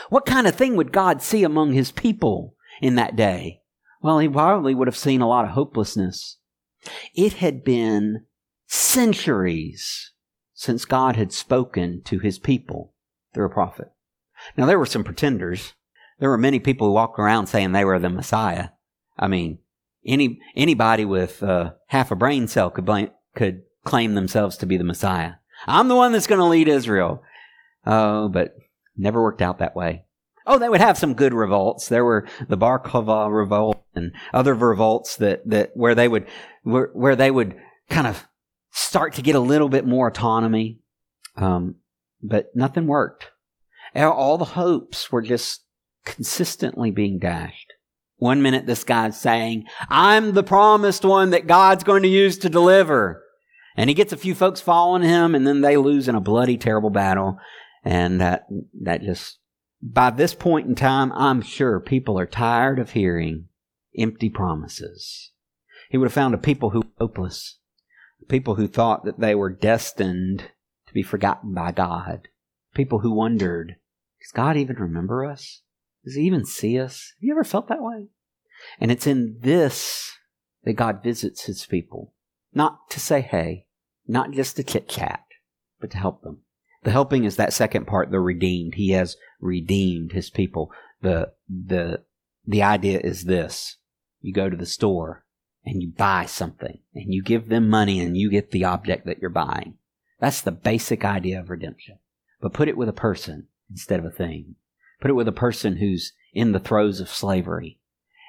What 0.09 0.25
kind 0.25 0.48
of 0.48 0.56
thing 0.56 0.75
would 0.75 0.92
God 0.92 1.21
see 1.21 1.44
among 1.44 1.74
his 1.74 1.92
people 1.92 2.56
in 2.81 2.95
that 2.95 3.15
day? 3.15 3.62
Well, 4.01 4.19
he 4.19 4.27
probably 4.27 4.74
would 4.74 4.88
have 4.88 4.97
seen 4.97 5.21
a 5.21 5.27
lot 5.27 5.45
of 5.45 5.51
hopelessness. 5.51 6.38
It 7.13 7.33
had 7.33 7.63
been 7.63 8.25
centuries 8.68 10.12
since 10.54 10.85
God 10.85 11.16
had 11.16 11.31
spoken 11.31 12.02
to 12.06 12.19
his 12.19 12.40
people 12.40 12.94
through 13.33 13.45
a 13.45 13.49
prophet. 13.49 13.92
Now, 14.57 14.66
there 14.66 14.80
were 14.80 14.86
some 14.86 15.04
pretenders. 15.04 15.74
There 16.19 16.30
were 16.30 16.38
many 16.38 16.60
people 16.60 16.88
who 16.88 16.94
walked 16.94 17.19
around 17.19 17.48
saying 17.48 17.71
they 17.71 17.86
were 17.86 18.00
the 18.00 18.10
Messiah. 18.10 18.69
I 19.18 19.28
mean, 19.28 19.60
any 20.06 20.40
anybody 20.56 21.06
with 21.06 21.42
uh, 21.44 21.74
half 21.88 22.12
a 22.12 22.16
brain 22.16 22.48
cell 22.48 22.69
could 22.69 22.88
could 23.36 23.64
claim 23.83 24.14
themselves 24.14 24.57
to 24.57 24.66
be 24.66 24.78
the 24.78 24.83
Messiah. 24.83 25.33
I'm 25.68 25.88
the 25.88 25.95
one 25.95 26.12
that's 26.12 26.28
going 26.28 26.40
to 26.40 26.45
lead 26.45 26.68
Israel. 26.68 27.24
Oh, 27.86 28.30
but 28.30 28.56
never 28.95 29.21
worked 29.21 29.42
out 29.42 29.60
that 29.60 29.76
way. 29.76 30.06
Oh, 30.45 30.57
they 30.57 30.69
would 30.69 30.81
have 30.81 30.98
some 30.98 31.14
good 31.14 31.33
revolts. 31.33 31.88
There 31.88 32.06
were 32.06 32.28
the 32.48 32.57
Bar 32.57 32.80
Kokhba 32.80 33.31
revolt 33.31 33.83
and 33.95 34.12
other 34.33 34.54
revolts 34.54 35.18
that, 35.18 35.48
that 35.48 35.71
where 35.76 35.95
they 35.95 36.07
would 36.07 36.28
where, 36.64 36.90
where 36.94 37.16
they 37.16 37.30
would 37.30 37.56
kind 37.90 38.07
of 38.07 38.26
start 38.71 39.14
to 39.16 39.21
get 39.21 39.36
a 39.36 39.40
little 39.40 39.69
bit 39.69 39.86
more 39.86 40.07
autonomy. 40.07 40.80
Um, 41.36 41.76
but 42.21 42.56
nothing 42.56 42.88
worked. 42.88 43.31
All 43.95 44.38
the 44.38 44.45
hopes 44.45 45.12
were 45.12 45.21
just 45.21 45.64
consistently 46.06 46.92
being 46.92 47.19
dashed. 47.19 47.74
One 48.18 48.42
minute 48.42 48.68
this 48.68 48.83
guy's 48.83 49.19
saying, 49.19 49.66
I'm 49.90 50.33
the 50.33 50.44
promised 50.44 51.04
one 51.04 51.31
that 51.31 51.48
God's 51.48 51.83
going 51.83 52.04
to 52.04 52.10
use 52.10 52.38
to 52.40 52.50
deliver. 52.50 53.24
And 53.76 53.90
he 53.90 53.94
gets 53.94 54.14
a 54.14 54.18
few 54.18 54.36
folks 54.36 54.62
following 54.62 55.02
him 55.02 55.33
and 55.33 55.48
then 55.48 55.62
they 55.62 55.78
lose 55.78 56.07
in 56.07 56.16
a 56.16 56.21
bloody, 56.21 56.57
terrible 56.57 56.92
battle. 56.92 57.40
And 57.83 58.21
that, 58.21 58.45
that 58.81 59.02
just, 59.02 59.40
by 59.81 60.12
this 60.12 60.36
point 60.36 60.68
in 60.68 60.76
time, 60.76 61.12
I'm 61.14 61.42
sure 61.42 61.80
people 61.80 62.19
are 62.19 62.28
tired 62.28 62.78
of 62.78 62.92
hearing 62.92 63.48
empty 63.98 64.30
promises. 64.30 65.31
He 65.90 65.98
would 65.98 66.06
have 66.06 66.14
found 66.14 66.36
a 66.36 66.38
people 66.38 66.69
who 66.69 66.81
were 66.81 66.92
hopeless, 67.00 67.57
people 68.30 68.56
who 68.56 68.68
thought 68.68 69.04
that 69.06 69.19
they 69.19 69.33
were 69.33 69.50
destined 69.50 70.52
to 70.88 70.94
be 70.94 71.02
forgotten 71.04 71.54
by 71.54 71.71
God, 71.71 72.28
people 72.74 73.00
who 73.00 73.12
wondered, 73.12 73.78
does 74.21 74.31
God 74.31 74.56
even 74.57 74.75
remember 74.78 75.25
us? 75.25 75.61
Does 76.06 76.16
he 76.16 76.21
even 76.21 76.45
see 76.45 76.80
us? 76.80 77.13
Have 77.18 77.23
you 77.23 77.33
ever 77.33 77.44
felt 77.44 77.68
that 77.68 77.81
way? 77.81 78.07
And 78.80 78.92
it's 78.92 79.07
in 79.07 79.37
this 79.42 80.11
that 80.63 80.73
God 80.73 81.01
visits 81.04 81.45
his 81.45 81.66
people. 81.66 82.13
Not 82.54 82.90
to 82.92 82.99
say 82.99 83.21
hey, 83.21 83.66
not 84.07 84.31
just 84.31 84.56
to 84.57 84.63
chit 84.63 84.87
chat, 84.87 85.23
but 85.80 85.92
to 85.92 85.97
help 85.97 86.21
them. 86.21 86.42
The 86.83 86.92
helping 86.92 87.23
is 87.23 87.35
that 87.35 87.54
second 87.54 87.87
part, 87.87 88.11
the 88.11 88.19
redeemed. 88.19 88.75
He 88.75 88.92
has 88.92 89.18
redeemed 89.40 90.11
his 90.11 90.30
people. 90.30 90.71
The, 91.01 91.31
the, 91.49 92.04
the 92.45 92.63
idea 92.63 92.99
is 92.99 93.25
this. 93.25 93.78
You 94.19 94.33
go 94.33 94.49
to 94.49 94.57
the 94.57 94.66
store 94.66 95.25
and 95.66 95.81
you 95.81 95.92
buy 95.95 96.25
something 96.25 96.80
and 96.94 97.13
you 97.13 97.23
give 97.23 97.49
them 97.49 97.69
money 97.69 97.99
and 97.99 98.18
you 98.18 98.30
get 98.30 98.51
the 98.51 98.66
object 98.66 99.06
that 99.06 99.19
you're 99.19 99.30
buying. 99.30 99.75
That's 100.19 100.42
the 100.42 100.51
basic 100.51 101.04
idea 101.06 101.40
of 101.40 101.49
redemption. 101.49 101.97
But 102.40 102.54
put 102.54 102.68
it 102.68 102.78
with 102.78 102.90
a 102.90 102.94
person 102.94 103.47
instead 103.71 103.99
of 103.99 104.06
a 104.06 104.11
thing. 104.11 104.56
Put 104.99 105.09
it 105.09 105.16
with 105.16 105.28
a 105.28 105.33
person 105.33 105.78
who's 105.78 106.13
in 106.33 106.51
the 106.51 106.59
throes 106.59 106.99
of 106.99 107.09
slavery 107.09 107.80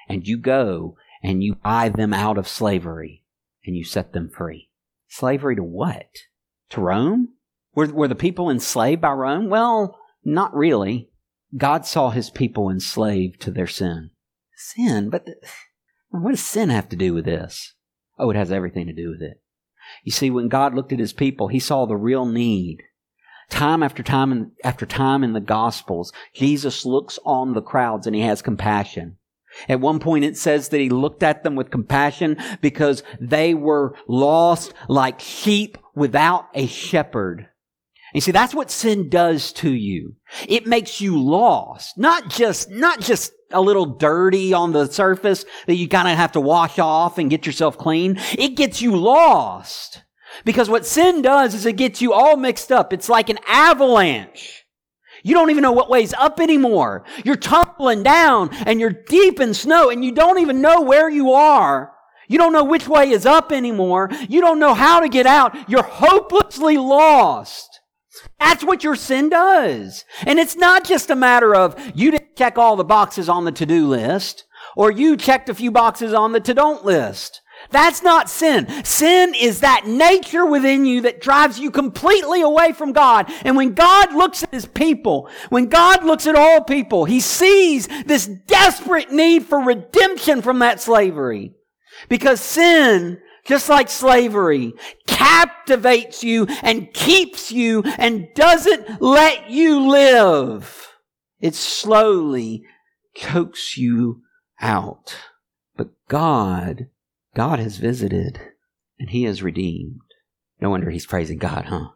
and 0.09 0.27
you 0.27 0.37
go 0.37 0.97
and 1.21 1.43
you 1.43 1.55
buy 1.55 1.89
them 1.89 2.13
out 2.13 2.37
of 2.37 2.47
slavery 2.47 3.23
and 3.65 3.75
you 3.75 3.83
set 3.83 4.13
them 4.13 4.29
free. 4.29 4.69
Slavery 5.07 5.55
to 5.55 5.63
what? 5.63 6.09
To 6.69 6.81
Rome? 6.81 7.29
Were, 7.75 7.87
were 7.87 8.07
the 8.07 8.15
people 8.15 8.49
enslaved 8.49 9.01
by 9.01 9.11
Rome? 9.11 9.49
Well, 9.49 9.99
not 10.23 10.55
really. 10.55 11.09
God 11.55 11.85
saw 11.85 12.09
his 12.09 12.29
people 12.29 12.69
enslaved 12.69 13.39
to 13.41 13.51
their 13.51 13.67
sin. 13.67 14.11
Sin? 14.55 15.09
But 15.09 15.25
the, 15.25 15.35
what 16.09 16.31
does 16.31 16.43
sin 16.43 16.69
have 16.69 16.89
to 16.89 16.95
do 16.95 17.13
with 17.13 17.25
this? 17.25 17.73
Oh, 18.17 18.29
it 18.29 18.35
has 18.35 18.51
everything 18.51 18.87
to 18.87 18.93
do 18.93 19.09
with 19.09 19.21
it. 19.21 19.41
You 20.03 20.11
see, 20.11 20.29
when 20.29 20.47
God 20.47 20.73
looked 20.73 20.93
at 20.93 20.99
his 20.99 21.13
people, 21.13 21.47
he 21.47 21.59
saw 21.59 21.85
the 21.85 21.95
real 21.95 22.25
need. 22.25 22.83
Time 23.53 23.83
after 23.83 24.01
time 24.01 24.31
and 24.31 24.51
after 24.63 24.83
time 24.83 25.23
in 25.23 25.33
the 25.33 25.39
Gospels, 25.39 26.11
Jesus 26.33 26.87
looks 26.87 27.19
on 27.23 27.53
the 27.53 27.61
crowds 27.61 28.07
and 28.07 28.15
he 28.15 28.23
has 28.23 28.41
compassion. 28.41 29.17
At 29.69 29.79
one 29.79 29.99
point 29.99 30.25
it 30.25 30.35
says 30.35 30.69
that 30.69 30.79
he 30.79 30.89
looked 30.89 31.21
at 31.21 31.43
them 31.43 31.55
with 31.55 31.69
compassion 31.69 32.37
because 32.61 33.03
they 33.21 33.53
were 33.53 33.95
lost 34.07 34.73
like 34.89 35.19
sheep 35.19 35.77
without 35.93 36.47
a 36.55 36.65
shepherd. 36.65 37.47
You 38.15 38.21
see, 38.21 38.31
that's 38.31 38.55
what 38.55 38.71
sin 38.71 39.07
does 39.07 39.53
to 39.53 39.71
you. 39.71 40.15
It 40.47 40.65
makes 40.65 40.99
you 40.99 41.21
lost. 41.21 41.95
Not 41.95 42.29
just, 42.29 42.71
not 42.71 43.01
just 43.01 43.33
a 43.51 43.61
little 43.61 43.85
dirty 43.85 44.51
on 44.53 44.71
the 44.71 44.87
surface 44.87 45.45
that 45.67 45.75
you 45.75 45.87
kind 45.87 46.07
of 46.07 46.17
have 46.17 46.31
to 46.31 46.41
wash 46.41 46.79
off 46.79 47.19
and 47.19 47.29
get 47.29 47.45
yourself 47.45 47.77
clean. 47.77 48.17
It 48.31 48.55
gets 48.55 48.81
you 48.81 48.95
lost. 48.95 50.02
Because 50.45 50.69
what 50.69 50.85
sin 50.85 51.21
does 51.21 51.53
is 51.53 51.65
it 51.65 51.77
gets 51.77 52.01
you 52.01 52.13
all 52.13 52.37
mixed 52.37 52.71
up. 52.71 52.93
It's 52.93 53.09
like 53.09 53.29
an 53.29 53.39
avalanche. 53.47 54.65
You 55.23 55.33
don't 55.33 55.49
even 55.49 55.61
know 55.61 55.71
what 55.71 55.89
way's 55.89 56.13
up 56.13 56.39
anymore. 56.39 57.05
You're 57.23 57.37
tumbling 57.37 58.03
down 58.03 58.49
and 58.65 58.79
you're 58.79 58.89
deep 59.07 59.39
in 59.39 59.53
snow 59.53 59.89
and 59.89 60.03
you 60.03 60.11
don't 60.11 60.39
even 60.39 60.61
know 60.61 60.81
where 60.81 61.09
you 61.09 61.31
are. 61.31 61.93
You 62.27 62.37
don't 62.37 62.53
know 62.53 62.63
which 62.63 62.87
way 62.87 63.09
is 63.09 63.25
up 63.25 63.51
anymore. 63.51 64.09
You 64.27 64.41
don't 64.41 64.59
know 64.59 64.73
how 64.73 64.99
to 64.99 65.07
get 65.07 65.25
out. 65.25 65.69
You're 65.69 65.83
hopelessly 65.83 66.77
lost. 66.77 67.81
That's 68.39 68.63
what 68.63 68.83
your 68.83 68.95
sin 68.95 69.29
does. 69.29 70.03
And 70.25 70.39
it's 70.39 70.55
not 70.55 70.83
just 70.83 71.09
a 71.09 71.15
matter 71.15 71.55
of 71.55 71.75
you 71.95 72.11
didn't 72.11 72.35
check 72.35 72.57
all 72.57 72.75
the 72.75 72.83
boxes 72.83 73.29
on 73.29 73.45
the 73.45 73.51
to-do 73.51 73.87
list 73.87 74.45
or 74.75 74.91
you 74.91 75.17
checked 75.17 75.49
a 75.49 75.55
few 75.55 75.71
boxes 75.71 76.13
on 76.13 76.31
the 76.31 76.39
to-don't 76.39 76.85
list. 76.85 77.41
That's 77.73 78.01
not 78.01 78.29
sin. 78.29 78.67
Sin 78.85 79.33
is 79.33 79.59
that 79.59 79.85
nature 79.85 80.45
within 80.45 80.85
you 80.85 81.01
that 81.01 81.21
drives 81.21 81.59
you 81.59 81.71
completely 81.71 82.41
away 82.41 82.71
from 82.71 82.93
God. 82.93 83.29
And 83.43 83.57
when 83.57 83.73
God 83.73 84.13
looks 84.13 84.43
at 84.43 84.53
his 84.53 84.65
people, 84.65 85.29
when 85.49 85.65
God 85.65 86.05
looks 86.05 86.27
at 86.27 86.35
all 86.35 86.61
people, 86.63 87.05
he 87.05 87.19
sees 87.19 87.87
this 88.05 88.27
desperate 88.27 89.11
need 89.11 89.45
for 89.45 89.59
redemption 89.59 90.41
from 90.41 90.59
that 90.59 90.79
slavery. 90.79 91.55
Because 92.07 92.39
sin 92.39 93.19
just 93.45 93.67
like 93.67 93.89
slavery, 93.89 94.73
captivates 95.05 96.23
you 96.23 96.47
and 96.61 96.93
keeps 96.93 97.51
you 97.51 97.83
and 97.97 98.27
doesn't 98.35 99.01
let 99.01 99.49
you 99.49 99.87
live. 99.89 100.87
It 101.41 101.55
slowly 101.55 102.63
chokes 103.15 103.77
you 103.77 104.21
out. 104.61 105.17
But 105.75 105.89
God, 106.07 106.87
God 107.35 107.59
has 107.59 107.77
visited 107.77 108.39
and 108.99 109.09
He 109.09 109.23
has 109.23 109.43
redeemed. 109.43 110.01
No 110.61 110.69
wonder 110.69 110.89
He's 110.89 111.05
praising 111.05 111.37
God, 111.37 111.65
huh? 111.65 111.89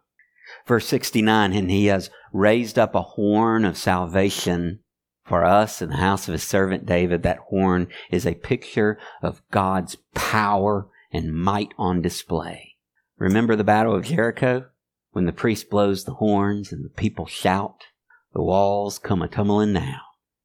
Verse 0.66 0.88
69, 0.88 1.54
and 1.54 1.70
He 1.70 1.88
has 1.88 2.10
raised 2.34 2.80
up 2.80 2.96
a 2.96 3.02
horn 3.02 3.66
of 3.66 3.78
salvation 3.78 4.80
for 5.24 5.44
us 5.44 5.82
in 5.82 5.90
the 5.90 5.98
house 5.98 6.28
of 6.28 6.34
His 6.34 6.44
servant 6.44 6.86
David. 6.86 7.24
That 7.24 7.40
horn 7.50 7.88
is 8.10 8.26
a 8.26 8.36
picture 8.36 8.98
of 9.22 9.42
God's 9.52 9.98
power 10.16 10.90
and 11.12 11.34
might 11.34 11.74
on 11.78 12.02
display. 12.02 12.76
Remember 13.18 13.56
the 13.56 13.64
Battle 13.64 13.96
of 13.96 14.06
Jericho? 14.06 14.66
When 15.12 15.26
the 15.26 15.34
priest 15.34 15.70
blows 15.70 16.04
the 16.04 16.16
horns 16.16 16.72
and 16.72 16.86
the 16.86 16.90
people 16.90 17.26
shout, 17.26 17.86
the 18.34 18.42
walls 18.42 19.00
come 19.00 19.22
a 19.22 19.28
tumbling 19.28 19.74
down. 19.74 20.00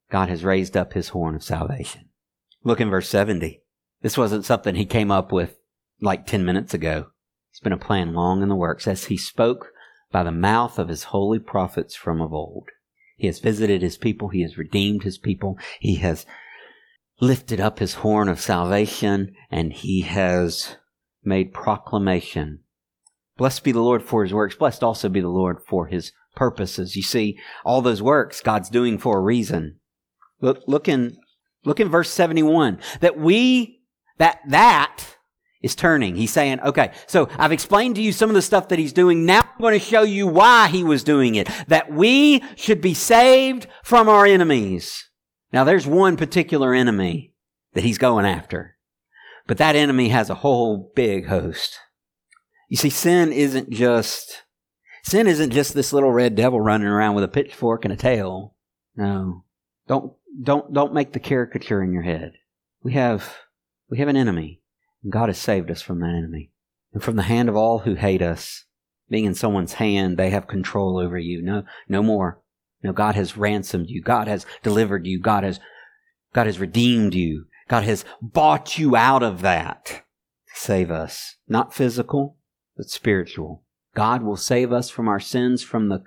God 0.09 0.29
has 0.29 0.43
raised 0.43 0.75
up 0.75 0.93
his 0.93 1.09
horn 1.09 1.35
of 1.35 1.43
salvation. 1.43 2.09
Look 2.63 2.79
in 2.79 2.89
verse 2.89 3.09
70. 3.09 3.62
This 4.03 4.17
wasn't 4.17 4.43
something 4.43 4.75
he 4.75 4.85
came 4.85 5.09
up 5.09 5.31
with 5.31 5.57
like 6.01 6.27
10 6.27 6.43
minutes 6.45 6.73
ago. 6.73 7.07
It's 7.51 7.61
been 7.61 7.71
a 7.71 7.77
plan 7.77 8.13
long 8.13 8.43
in 8.43 8.49
the 8.49 8.55
works 8.55 8.85
as 8.85 9.05
he 9.05 9.15
spoke 9.15 9.71
by 10.11 10.23
the 10.23 10.31
mouth 10.31 10.77
of 10.77 10.89
his 10.89 11.05
holy 11.05 11.39
prophets 11.39 11.95
from 11.95 12.21
of 12.21 12.33
old. 12.33 12.67
He 13.15 13.27
has 13.27 13.39
visited 13.39 13.81
his 13.81 13.97
people. 13.97 14.27
He 14.27 14.41
has 14.41 14.57
redeemed 14.57 15.03
his 15.03 15.17
people. 15.17 15.57
He 15.79 15.95
has 15.95 16.25
lifted 17.21 17.61
up 17.61 17.79
his 17.79 17.95
horn 17.95 18.27
of 18.27 18.41
salvation 18.41 19.33
and 19.49 19.71
he 19.71 20.01
has 20.01 20.75
made 21.23 21.53
proclamation. 21.53 22.59
Blessed 23.37 23.63
be 23.63 23.71
the 23.71 23.79
Lord 23.79 24.03
for 24.03 24.23
his 24.23 24.33
works. 24.33 24.55
Blessed 24.55 24.83
also 24.83 25.07
be 25.07 25.21
the 25.21 25.29
Lord 25.29 25.59
for 25.65 25.87
his 25.87 26.11
purposes. 26.35 26.97
You 26.97 27.03
see, 27.03 27.39
all 27.63 27.81
those 27.81 28.01
works 28.01 28.41
God's 28.41 28.69
doing 28.69 28.97
for 28.97 29.17
a 29.17 29.21
reason. 29.21 29.79
Look, 30.41 30.61
look 30.67 30.89
in, 30.89 31.15
look 31.63 31.79
in 31.79 31.87
verse 31.87 32.09
71. 32.09 32.79
That 32.99 33.17
we, 33.17 33.79
that, 34.17 34.39
that 34.47 35.03
is 35.61 35.75
turning. 35.75 36.15
He's 36.15 36.31
saying, 36.31 36.59
okay, 36.59 36.91
so 37.07 37.29
I've 37.37 37.51
explained 37.51 37.95
to 37.95 38.01
you 38.01 38.11
some 38.11 38.29
of 38.29 38.35
the 38.35 38.41
stuff 38.41 38.67
that 38.67 38.79
he's 38.79 38.93
doing. 38.93 39.25
Now 39.25 39.41
I'm 39.41 39.61
going 39.61 39.79
to 39.79 39.85
show 39.85 40.03
you 40.03 40.27
why 40.27 40.67
he 40.67 40.83
was 40.83 41.03
doing 41.03 41.35
it. 41.35 41.49
That 41.67 41.91
we 41.91 42.43
should 42.55 42.81
be 42.81 42.93
saved 42.93 43.67
from 43.83 44.09
our 44.09 44.25
enemies. 44.25 45.09
Now 45.51 45.63
there's 45.63 45.87
one 45.87 46.17
particular 46.17 46.73
enemy 46.73 47.33
that 47.73 47.83
he's 47.83 47.97
going 47.97 48.25
after, 48.25 48.75
but 49.47 49.57
that 49.57 49.75
enemy 49.75 50.09
has 50.09 50.29
a 50.29 50.35
whole 50.35 50.91
big 50.95 51.27
host. 51.27 51.79
You 52.69 52.77
see, 52.77 52.89
sin 52.89 53.31
isn't 53.31 53.69
just, 53.69 54.43
sin 55.03 55.27
isn't 55.27 55.51
just 55.51 55.73
this 55.73 55.93
little 55.93 56.11
red 56.11 56.35
devil 56.35 56.59
running 56.59 56.87
around 56.87 57.15
with 57.15 57.23
a 57.23 57.29
pitchfork 57.29 57.85
and 57.85 57.93
a 57.93 57.97
tail. 57.97 58.55
No. 58.95 59.45
Don't, 59.87 60.13
don't, 60.41 60.73
don't 60.73 60.93
make 60.93 61.13
the 61.13 61.19
caricature 61.19 61.83
in 61.83 61.93
your 61.93 62.01
head. 62.01 62.33
We 62.81 62.93
have, 62.93 63.37
we 63.93 63.99
have 63.99 64.07
an 64.07 64.17
enemy. 64.17 64.59
God 65.07 65.29
has 65.29 65.37
saved 65.37 65.69
us 65.69 65.83
from 65.83 65.99
that 65.99 66.15
enemy. 66.17 66.49
And 66.93 67.03
from 67.03 67.15
the 67.15 67.21
hand 67.21 67.47
of 67.47 67.55
all 67.55 67.79
who 67.79 67.93
hate 67.93 68.23
us, 68.23 68.65
being 69.07 69.25
in 69.25 69.35
someone's 69.35 69.73
hand, 69.73 70.17
they 70.17 70.31
have 70.31 70.47
control 70.47 70.97
over 70.97 71.15
you. 71.15 71.43
No, 71.43 71.61
no 71.87 72.01
more. 72.01 72.41
No, 72.81 72.91
God 72.91 73.13
has 73.13 73.37
ransomed 73.37 73.91
you. 73.91 74.01
God 74.01 74.27
has 74.27 74.47
delivered 74.63 75.05
you. 75.05 75.19
God 75.19 75.43
has, 75.43 75.59
God 76.33 76.47
has 76.47 76.57
redeemed 76.57 77.13
you. 77.13 77.45
God 77.67 77.83
has 77.83 78.03
bought 78.19 78.79
you 78.79 78.95
out 78.95 79.21
of 79.21 79.41
that 79.41 79.85
to 79.85 80.01
save 80.55 80.89
us. 80.89 81.35
Not 81.47 81.71
physical, 81.71 82.37
but 82.75 82.89
spiritual. 82.89 83.63
God 83.93 84.23
will 84.23 84.37
save 84.37 84.71
us 84.73 84.89
from 84.89 85.07
our 85.07 85.19
sins 85.19 85.61
from 85.61 85.89
the, 85.89 86.03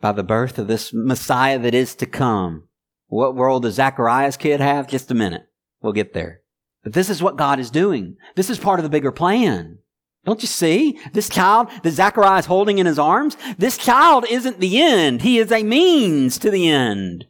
by 0.00 0.10
the 0.10 0.24
birth 0.24 0.58
of 0.58 0.66
this 0.66 0.92
Messiah 0.92 1.60
that 1.60 1.72
is 1.72 1.94
to 1.94 2.06
come. 2.06 2.66
What 3.06 3.36
world 3.36 3.62
does 3.62 3.74
Zachariah's 3.74 4.36
kid 4.36 4.58
have? 4.58 4.88
Just 4.88 5.12
a 5.12 5.14
minute. 5.14 5.46
We'll 5.80 5.92
get 5.92 6.14
there. 6.14 6.41
But 6.82 6.92
this 6.92 7.08
is 7.08 7.22
what 7.22 7.36
God 7.36 7.58
is 7.58 7.70
doing. 7.70 8.16
This 8.34 8.50
is 8.50 8.58
part 8.58 8.78
of 8.78 8.82
the 8.82 8.90
bigger 8.90 9.12
plan. 9.12 9.78
Don't 10.24 10.42
you 10.42 10.48
see? 10.48 10.98
This 11.12 11.28
child 11.28 11.68
that 11.82 11.90
Zechariah 11.90 12.38
is 12.38 12.46
holding 12.46 12.78
in 12.78 12.86
his 12.86 12.98
arms, 12.98 13.36
this 13.58 13.76
child 13.76 14.24
isn't 14.30 14.60
the 14.60 14.80
end. 14.80 15.22
He 15.22 15.38
is 15.38 15.50
a 15.50 15.62
means 15.62 16.38
to 16.38 16.50
the 16.50 16.68
end. 16.68 17.26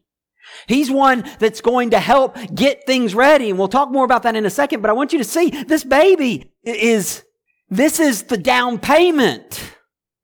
He's 0.69 0.91
one 0.91 1.25
that's 1.39 1.61
going 1.61 1.91
to 1.91 1.99
help 1.99 2.37
get 2.55 2.87
things 2.87 3.15
ready. 3.15 3.51
And 3.51 3.59
we'll 3.59 3.69
talk 3.69 3.91
more 3.91 4.05
about 4.05 4.23
that 4.25 4.37
in 4.37 4.47
a 4.47 4.51
second, 4.51 4.81
but 4.81 4.91
I 4.91 4.95
want 4.95 5.13
you 5.13 5.19
to 5.19 5.25
see 5.25 5.51
this 5.51 5.85
baby 5.85 6.53
is, 6.63 7.25
this 7.71 7.99
is 7.99 8.25
the 8.25 8.37
down 8.37 8.79
payment 8.79 9.77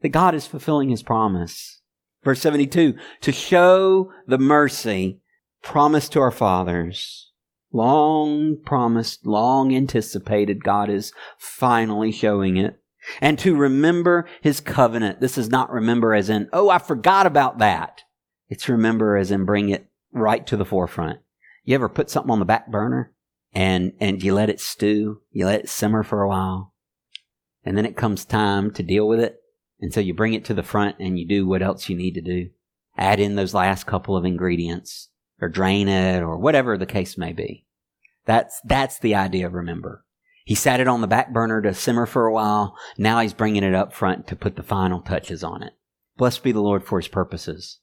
that 0.03 0.11
God 0.11 0.35
is 0.35 0.47
fulfilling 0.47 0.91
his 0.91 1.03
promise. 1.03 1.81
Verse 2.23 2.41
72, 2.41 2.95
to 3.23 3.33
show 3.33 4.13
the 4.27 4.39
mercy 4.39 5.21
promised 5.63 6.13
to 6.13 6.21
our 6.21 6.31
fathers 6.31 7.28
long 7.73 8.57
promised, 8.65 9.27
long 9.27 9.75
anticipated. 9.75 10.65
God 10.65 10.91
is 10.91 11.13
finally 11.39 12.13
showing 12.13 12.57
it. 12.57 12.81
And 13.21 13.39
to 13.39 13.57
remember 13.57 14.27
his 14.43 14.61
covenant. 14.61 15.21
This 15.21 15.39
is 15.39 15.49
not 15.49 15.71
remember 15.71 16.15
as 16.15 16.29
in, 16.29 16.49
oh, 16.53 16.69
I 16.69 16.79
forgot 16.79 17.27
about 17.27 17.59
that. 17.59 18.03
It's 18.49 18.69
remember 18.69 19.17
as 19.17 19.31
in 19.31 19.45
bring 19.45 19.69
it 19.69 19.87
right 20.13 20.47
to 20.47 20.57
the 20.57 20.65
forefront. 20.65 21.21
You 21.65 21.75
ever 21.75 21.89
put 21.89 22.11
something 22.11 22.31
on 22.31 22.39
the 22.39 22.45
back 22.45 22.71
burner 22.71 23.13
and, 23.53 23.93
and 24.01 24.23
you 24.23 24.35
let 24.35 24.51
it 24.51 24.61
stew? 24.61 25.21
You 25.31 25.47
let 25.47 25.61
it 25.61 25.69
simmer 25.69 26.03
for 26.03 26.23
a 26.23 26.29
while. 26.29 26.75
And 27.65 27.77
then 27.77 27.87
it 27.87 27.97
comes 27.97 28.25
time 28.25 28.71
to 28.73 28.83
deal 28.83 29.07
with 29.07 29.21
it. 29.21 29.41
And 29.81 29.93
so 29.93 30.01
you 30.01 30.15
bring 30.15 30.35
it 30.35 30.45
to 30.47 30.55
the 30.55 30.63
front 30.63 30.97
and 30.99 31.19
you 31.19 31.27
do 31.27 31.47
what 31.47 31.63
else 31.63 31.89
you 31.89 31.97
need 31.97 32.15
to 32.15 32.21
do. 32.21 32.51
Add 32.97 33.21
in 33.21 33.37
those 33.37 33.55
last 33.55 33.87
couple 33.87 34.17
of 34.17 34.25
ingredients 34.25 35.09
or 35.41 35.49
drain 35.49 35.89
it 35.89 36.21
or 36.21 36.39
whatever 36.39 36.77
the 36.77 36.87
case 36.87 37.17
may 37.17 37.33
be. 37.33 37.65
That's, 38.27 38.61
that's 38.65 38.99
the 38.99 39.15
idea 39.15 39.47
of 39.47 39.55
remember. 39.55 40.05
He 40.45 40.55
sat 40.55 40.81
it 40.81 40.89
on 40.89 41.01
the 41.03 41.07
back 41.07 41.33
burner 41.33 41.61
to 41.63 41.75
simmer 41.75 42.07
for 42.07 42.27
a 42.27 42.33
while. 42.33 42.77
Now 42.97 43.21
he's 43.21 43.35
bringing 43.35 43.63
it 43.63 43.75
up 43.75 43.93
front 43.93 44.27
to 44.29 44.37
put 44.37 44.57
the 44.57 44.63
final 44.63 45.01
touches 45.01 45.45
on 45.45 45.63
it. 45.63 45.75
Blessed 46.17 46.43
be 46.43 46.53
the 46.53 46.63
Lord 46.63 46.85
for 46.85 46.99
his 46.99 47.09
purposes. 47.09 47.81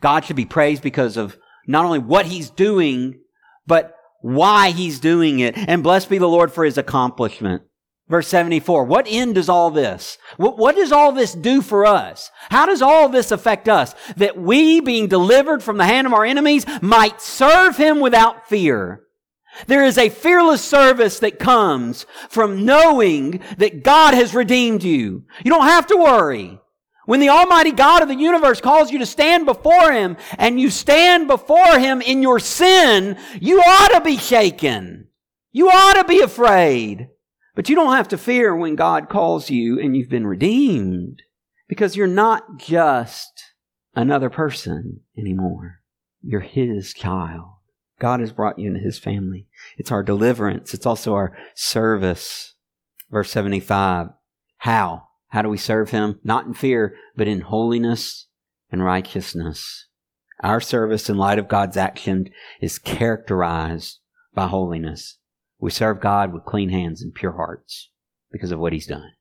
God 0.00 0.24
should 0.24 0.36
be 0.36 0.44
praised 0.44 0.82
because 0.82 1.16
of 1.16 1.36
not 1.66 1.84
only 1.84 1.98
what 1.98 2.26
he's 2.26 2.48
doing, 2.48 3.20
but 3.66 3.94
why 4.20 4.70
he's 4.70 5.00
doing 5.00 5.40
it. 5.40 5.56
And 5.56 5.82
blessed 5.82 6.08
be 6.08 6.18
the 6.18 6.28
Lord 6.28 6.52
for 6.52 6.64
his 6.64 6.78
accomplishment. 6.78 7.62
Verse 8.08 8.28
74. 8.28 8.84
What 8.84 9.06
end 9.08 9.34
does 9.34 9.48
all 9.48 9.70
this? 9.70 10.16
What, 10.36 10.56
what, 10.58 10.76
does 10.76 10.92
all 10.92 11.10
this 11.10 11.32
do 11.34 11.60
for 11.60 11.84
us? 11.84 12.30
How 12.50 12.66
does 12.66 12.80
all 12.80 13.08
this 13.08 13.32
affect 13.32 13.68
us? 13.68 13.94
That 14.16 14.38
we, 14.38 14.80
being 14.80 15.08
delivered 15.08 15.62
from 15.62 15.76
the 15.76 15.86
hand 15.86 16.06
of 16.06 16.12
our 16.12 16.24
enemies, 16.24 16.64
might 16.80 17.20
serve 17.20 17.76
him 17.76 17.98
without 17.98 18.48
fear. 18.48 19.02
There 19.66 19.84
is 19.84 19.98
a 19.98 20.10
fearless 20.10 20.62
service 20.62 21.18
that 21.20 21.38
comes 21.38 22.06
from 22.28 22.64
knowing 22.64 23.40
that 23.58 23.82
God 23.82 24.14
has 24.14 24.34
redeemed 24.34 24.84
you. 24.84 25.24
You 25.44 25.50
don't 25.50 25.66
have 25.66 25.86
to 25.88 25.96
worry. 25.96 26.60
When 27.06 27.20
the 27.20 27.30
Almighty 27.30 27.72
God 27.72 28.02
of 28.02 28.08
the 28.08 28.14
universe 28.14 28.60
calls 28.60 28.90
you 28.92 28.98
to 28.98 29.06
stand 29.06 29.46
before 29.46 29.92
Him 29.92 30.16
and 30.38 30.60
you 30.60 30.70
stand 30.70 31.26
before 31.26 31.78
Him 31.78 32.02
in 32.02 32.20
your 32.20 32.38
sin, 32.38 33.16
you 33.40 33.60
ought 33.60 33.92
to 33.94 34.00
be 34.00 34.16
shaken. 34.16 35.08
You 35.52 35.70
ought 35.70 35.94
to 35.94 36.04
be 36.04 36.20
afraid. 36.20 37.08
But 37.56 37.68
you 37.68 37.74
don't 37.74 37.96
have 37.96 38.08
to 38.08 38.18
fear 38.18 38.54
when 38.54 38.76
God 38.76 39.08
calls 39.08 39.50
you 39.50 39.80
and 39.80 39.96
you've 39.96 40.08
been 40.08 40.26
redeemed 40.26 41.22
because 41.66 41.96
you're 41.96 42.06
not 42.06 42.58
just 42.58 43.54
another 43.96 44.30
person 44.30 45.00
anymore. 45.18 45.80
You're 46.22 46.42
His 46.42 46.94
child. 46.94 47.56
God 47.98 48.20
has 48.20 48.32
brought 48.32 48.58
you 48.58 48.68
into 48.68 48.80
his 48.80 48.98
family. 48.98 49.46
It's 49.78 49.90
our 49.90 50.02
deliverance. 50.02 50.74
It's 50.74 50.86
also 50.86 51.14
our 51.14 51.36
service. 51.54 52.54
Verse 53.10 53.30
75. 53.30 54.08
How? 54.58 55.04
How 55.28 55.42
do 55.42 55.48
we 55.48 55.56
serve 55.56 55.90
him? 55.90 56.20
Not 56.22 56.46
in 56.46 56.54
fear, 56.54 56.94
but 57.16 57.28
in 57.28 57.40
holiness 57.40 58.26
and 58.70 58.84
righteousness. 58.84 59.86
Our 60.42 60.60
service 60.60 61.08
in 61.08 61.16
light 61.16 61.38
of 61.38 61.48
God's 61.48 61.76
action 61.76 62.28
is 62.60 62.78
characterized 62.78 64.00
by 64.34 64.46
holiness. 64.48 65.18
We 65.58 65.70
serve 65.70 66.00
God 66.00 66.32
with 66.32 66.44
clean 66.44 66.68
hands 66.68 67.02
and 67.02 67.14
pure 67.14 67.32
hearts 67.32 67.90
because 68.30 68.52
of 68.52 68.58
what 68.58 68.72
he's 68.72 68.86
done. 68.86 69.12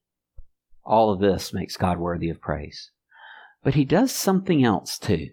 All 0.84 1.12
of 1.12 1.20
this 1.20 1.54
makes 1.54 1.78
God 1.78 1.98
worthy 1.98 2.30
of 2.30 2.42
praise. 2.42 2.92
But 3.64 3.74
he 3.74 3.86
does 3.86 4.12
something 4.12 4.64
else 4.64 5.00
too. 5.00 5.30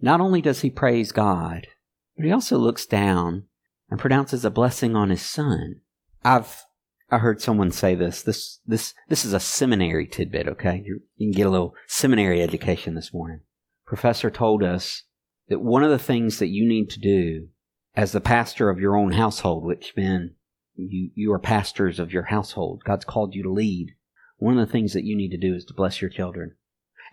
Not 0.00 0.20
only 0.20 0.40
does 0.40 0.62
he 0.62 0.70
praise 0.70 1.12
God, 1.12 1.68
but 2.16 2.24
he 2.24 2.32
also 2.32 2.58
looks 2.58 2.86
down 2.86 3.44
and 3.90 4.00
pronounces 4.00 4.44
a 4.44 4.50
blessing 4.50 4.96
on 4.96 5.10
his 5.10 5.22
son. 5.22 5.80
I've 6.24 6.64
I 7.08 7.18
heard 7.18 7.40
someone 7.40 7.70
say 7.70 7.94
this. 7.94 8.22
This 8.22 8.58
this 8.66 8.94
this 9.08 9.24
is 9.24 9.32
a 9.32 9.38
seminary 9.38 10.06
tidbit. 10.06 10.48
Okay, 10.48 10.82
you 10.84 11.02
you 11.16 11.30
can 11.30 11.36
get 11.36 11.46
a 11.46 11.50
little 11.50 11.74
seminary 11.86 12.42
education 12.42 12.94
this 12.94 13.14
morning. 13.14 13.40
Professor 13.86 14.28
told 14.28 14.64
us 14.64 15.04
that 15.48 15.60
one 15.60 15.84
of 15.84 15.90
the 15.90 16.00
things 16.00 16.40
that 16.40 16.48
you 16.48 16.66
need 16.68 16.90
to 16.90 16.98
do 16.98 17.48
as 17.96 18.12
the 18.12 18.20
pastor 18.20 18.68
of 18.68 18.78
your 18.78 18.96
own 18.96 19.12
household, 19.12 19.64
which 19.64 19.94
men 19.96 20.34
you 20.76 21.10
you 21.14 21.32
are 21.32 21.38
pastors 21.38 21.98
of 21.98 22.12
your 22.12 22.24
household. 22.24 22.82
God's 22.84 23.04
called 23.04 23.34
you 23.34 23.42
to 23.42 23.50
lead. 23.50 23.94
One 24.36 24.58
of 24.58 24.66
the 24.66 24.72
things 24.72 24.92
that 24.92 25.04
you 25.04 25.16
need 25.16 25.30
to 25.30 25.38
do 25.38 25.54
is 25.54 25.64
to 25.66 25.74
bless 25.74 26.00
your 26.00 26.10
children. 26.10 26.54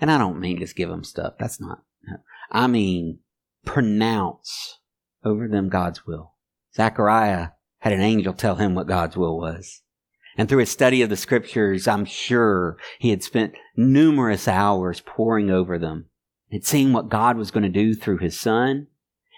And 0.01 0.11
I 0.11 0.17
don't 0.17 0.39
mean 0.39 0.59
just 0.59 0.75
give 0.75 0.89
them 0.89 1.03
stuff. 1.03 1.35
That's 1.39 1.61
not. 1.61 1.83
I 2.51 2.67
mean 2.67 3.19
pronounce 3.65 4.79
over 5.23 5.47
them 5.47 5.69
God's 5.69 6.05
will. 6.05 6.33
Zechariah 6.75 7.49
had 7.79 7.93
an 7.93 8.01
angel 8.01 8.33
tell 8.33 8.55
him 8.55 8.75
what 8.75 8.87
God's 8.87 9.15
will 9.15 9.37
was. 9.37 9.81
And 10.37 10.49
through 10.49 10.59
his 10.59 10.71
study 10.71 11.01
of 11.01 11.09
the 11.09 11.15
scriptures, 11.15 11.87
I'm 11.87 12.05
sure 12.05 12.77
he 12.99 13.11
had 13.11 13.23
spent 13.23 13.55
numerous 13.75 14.47
hours 14.47 15.01
poring 15.05 15.51
over 15.51 15.77
them 15.77 16.09
and 16.51 16.65
seeing 16.65 16.91
what 16.91 17.09
God 17.09 17.37
was 17.37 17.51
going 17.51 17.63
to 17.63 17.69
do 17.69 17.93
through 17.93 18.17
his 18.17 18.39
son. 18.39 18.87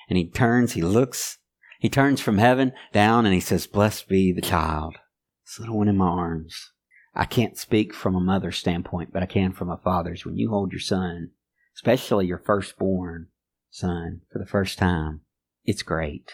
And 0.09 0.17
he 0.17 0.27
turns, 0.29 0.73
he 0.73 0.81
looks, 0.81 1.37
he 1.79 1.89
turns 1.89 2.21
from 2.21 2.37
heaven 2.37 2.73
down 2.93 3.25
and 3.25 3.33
he 3.33 3.39
says, 3.39 3.67
blessed 3.67 4.07
be 4.07 4.31
the 4.31 4.41
child, 4.41 4.97
this 5.45 5.59
little 5.59 5.77
one 5.77 5.87
in 5.87 5.97
my 5.97 6.07
arms. 6.07 6.71
I 7.13 7.25
can't 7.25 7.57
speak 7.57 7.93
from 7.93 8.15
a 8.15 8.19
mother's 8.19 8.57
standpoint, 8.57 9.13
but 9.13 9.23
I 9.23 9.27
can 9.27 9.53
from 9.53 9.69
a 9.69 9.77
father's. 9.77 10.25
When 10.25 10.37
you 10.37 10.49
hold 10.49 10.71
your 10.71 10.81
son, 10.81 11.31
especially 11.75 12.27
your 12.27 12.39
firstborn 12.39 13.27
son 13.69 14.21
for 14.31 14.39
the 14.39 14.45
first 14.45 14.77
time, 14.77 15.21
it's 15.63 15.81
great. 15.81 16.31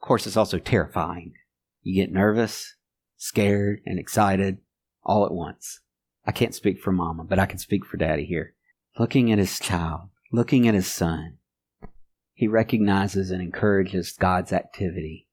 Of 0.00 0.06
course, 0.06 0.26
it's 0.26 0.36
also 0.36 0.58
terrifying. 0.58 1.32
You 1.82 1.94
get 1.94 2.12
nervous, 2.12 2.76
scared, 3.16 3.80
and 3.84 3.98
excited 3.98 4.58
all 5.02 5.26
at 5.26 5.32
once. 5.32 5.80
I 6.24 6.32
can't 6.32 6.54
speak 6.54 6.80
for 6.80 6.92
mama, 6.92 7.24
but 7.24 7.38
I 7.38 7.46
can 7.46 7.58
speak 7.58 7.84
for 7.84 7.96
daddy 7.96 8.24
here. 8.24 8.54
Looking 8.98 9.32
at 9.32 9.38
his 9.38 9.58
child, 9.58 10.10
looking 10.32 10.68
at 10.68 10.74
his 10.74 10.86
son, 10.86 11.38
he 12.40 12.48
recognizes 12.48 13.30
and 13.30 13.42
encourages 13.42 14.12
God's 14.12 14.50
activity. 14.50 15.28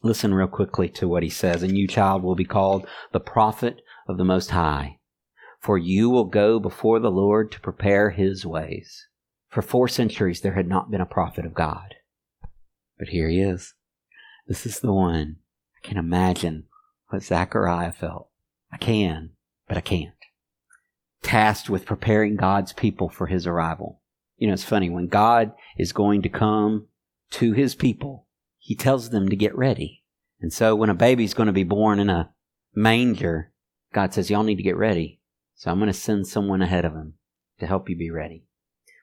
Listen 0.00 0.32
real 0.32 0.46
quickly 0.46 0.88
to 0.90 1.08
what 1.08 1.24
he 1.24 1.28
says. 1.28 1.64
And 1.64 1.76
you, 1.76 1.88
child, 1.88 2.22
will 2.22 2.36
be 2.36 2.44
called 2.44 2.86
the 3.10 3.18
prophet 3.18 3.80
of 4.06 4.16
the 4.16 4.24
Most 4.24 4.50
High, 4.50 5.00
for 5.58 5.76
you 5.76 6.08
will 6.08 6.26
go 6.26 6.60
before 6.60 7.00
the 7.00 7.10
Lord 7.10 7.50
to 7.50 7.60
prepare 7.60 8.10
his 8.10 8.46
ways. 8.46 9.08
For 9.48 9.60
four 9.60 9.88
centuries 9.88 10.42
there 10.42 10.54
had 10.54 10.68
not 10.68 10.88
been 10.88 11.00
a 11.00 11.04
prophet 11.04 11.44
of 11.44 11.52
God. 11.52 11.96
But 12.96 13.08
here 13.08 13.28
he 13.28 13.40
is. 13.40 13.74
This 14.46 14.64
is 14.64 14.78
the 14.78 14.92
one. 14.92 15.38
I 15.82 15.88
can 15.88 15.98
imagine 15.98 16.66
what 17.08 17.24
Zechariah 17.24 17.90
felt. 17.90 18.28
I 18.72 18.76
can, 18.76 19.30
but 19.66 19.76
I 19.76 19.80
can't. 19.80 20.14
Tasked 21.24 21.68
with 21.68 21.86
preparing 21.86 22.36
God's 22.36 22.72
people 22.72 23.08
for 23.08 23.26
his 23.26 23.48
arrival. 23.48 24.01
You 24.42 24.48
know, 24.48 24.54
it's 24.54 24.64
funny. 24.64 24.90
When 24.90 25.06
God 25.06 25.52
is 25.78 25.92
going 25.92 26.22
to 26.22 26.28
come 26.28 26.88
to 27.30 27.52
his 27.52 27.76
people, 27.76 28.26
he 28.58 28.74
tells 28.74 29.10
them 29.10 29.28
to 29.28 29.36
get 29.36 29.56
ready. 29.56 30.02
And 30.40 30.52
so 30.52 30.74
when 30.74 30.90
a 30.90 30.94
baby's 30.94 31.32
going 31.32 31.46
to 31.46 31.52
be 31.52 31.62
born 31.62 32.00
in 32.00 32.10
a 32.10 32.32
manger, 32.74 33.52
God 33.94 34.12
says, 34.12 34.30
y'all 34.30 34.42
need 34.42 34.56
to 34.56 34.64
get 34.64 34.76
ready. 34.76 35.20
So 35.54 35.70
I'm 35.70 35.78
going 35.78 35.86
to 35.86 35.92
send 35.92 36.26
someone 36.26 36.60
ahead 36.60 36.84
of 36.84 36.90
him 36.90 37.14
to 37.60 37.68
help 37.68 37.88
you 37.88 37.96
be 37.96 38.10
ready. 38.10 38.42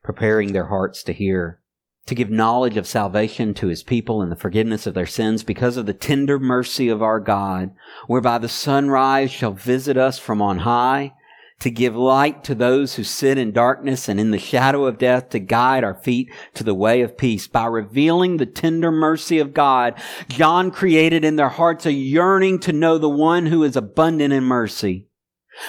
Preparing 0.04 0.52
their 0.52 0.68
hearts 0.68 1.04
to 1.04 1.14
hear 1.14 1.62
to 2.08 2.16
give 2.16 2.30
knowledge 2.30 2.76
of 2.76 2.86
salvation 2.86 3.54
to 3.54 3.68
his 3.68 3.82
people 3.82 4.22
and 4.22 4.30
the 4.30 4.36
forgiveness 4.36 4.86
of 4.88 4.94
their 4.94 5.06
sins 5.06 5.46
because 5.46 5.78
of 5.78 5.86
the 5.86 5.94
tender 5.94 6.38
mercy 6.38 6.90
of 6.90 7.02
our 7.02 7.22
God, 7.22 7.72
whereby 8.08 8.40
the 8.40 8.50
sunrise 8.50 9.32
shall 9.32 9.54
visit 9.54 9.96
us 9.96 10.20
from 10.20 10.42
on 10.42 10.58
high, 10.58 11.14
to 11.60 11.70
give 11.70 11.96
light 11.96 12.44
to 12.46 12.56
those 12.56 12.96
who 12.96 13.04
sit 13.04 13.38
in 13.38 13.52
darkness 13.52 14.08
and 14.08 14.20
in 14.20 14.32
the 14.32 14.40
shadow 14.40 14.86
of 14.86 14.98
death, 14.98 15.30
to 15.30 15.40
guide 15.40 15.84
our 15.84 15.96
feet 15.96 16.32
to 16.54 16.64
the 16.64 16.74
way 16.74 17.02
of 17.02 17.18
peace. 17.18 17.48
By 17.48 17.66
revealing 17.66 18.38
the 18.38 18.46
tender 18.46 18.92
mercy 18.92 19.40
of 19.40 19.54
God, 19.54 19.96
John 20.30 20.72
created 20.72 21.26
in 21.26 21.36
their 21.36 21.50
hearts 21.50 21.86
a 21.86 21.92
yearning 21.92 22.60
to 22.60 22.74
know 22.74 22.98
the 22.98 23.10
one 23.10 23.48
who 23.48 23.64
is 23.64 23.76
abundant 23.76 24.34
in 24.34 24.44
mercy 24.44 25.10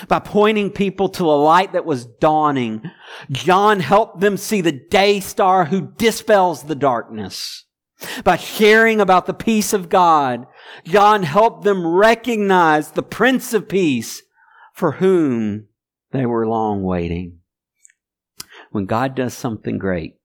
by 0.08 0.18
pointing 0.18 0.70
people 0.70 1.08
to 1.08 1.24
a 1.24 1.32
light 1.32 1.72
that 1.72 1.84
was 1.84 2.06
dawning. 2.06 2.82
John 3.30 3.80
helped 3.80 4.20
them 4.20 4.36
see 4.36 4.60
the 4.60 4.72
day 4.72 5.20
star 5.20 5.66
who 5.66 5.92
dispels 5.96 6.64
the 6.64 6.74
darkness. 6.74 7.64
By 8.24 8.36
sharing 8.36 9.00
about 9.00 9.26
the 9.26 9.34
peace 9.34 9.72
of 9.72 9.88
God, 9.88 10.46
John 10.84 11.22
helped 11.22 11.64
them 11.64 11.86
recognize 11.86 12.92
the 12.92 13.02
Prince 13.02 13.52
of 13.52 13.68
Peace 13.68 14.22
for 14.72 14.92
whom 14.92 15.66
they 16.12 16.26
were 16.26 16.46
long 16.46 16.82
waiting. 16.82 17.38
When 18.70 18.86
God 18.86 19.14
does 19.14 19.34
something 19.34 19.78
great 19.78 20.16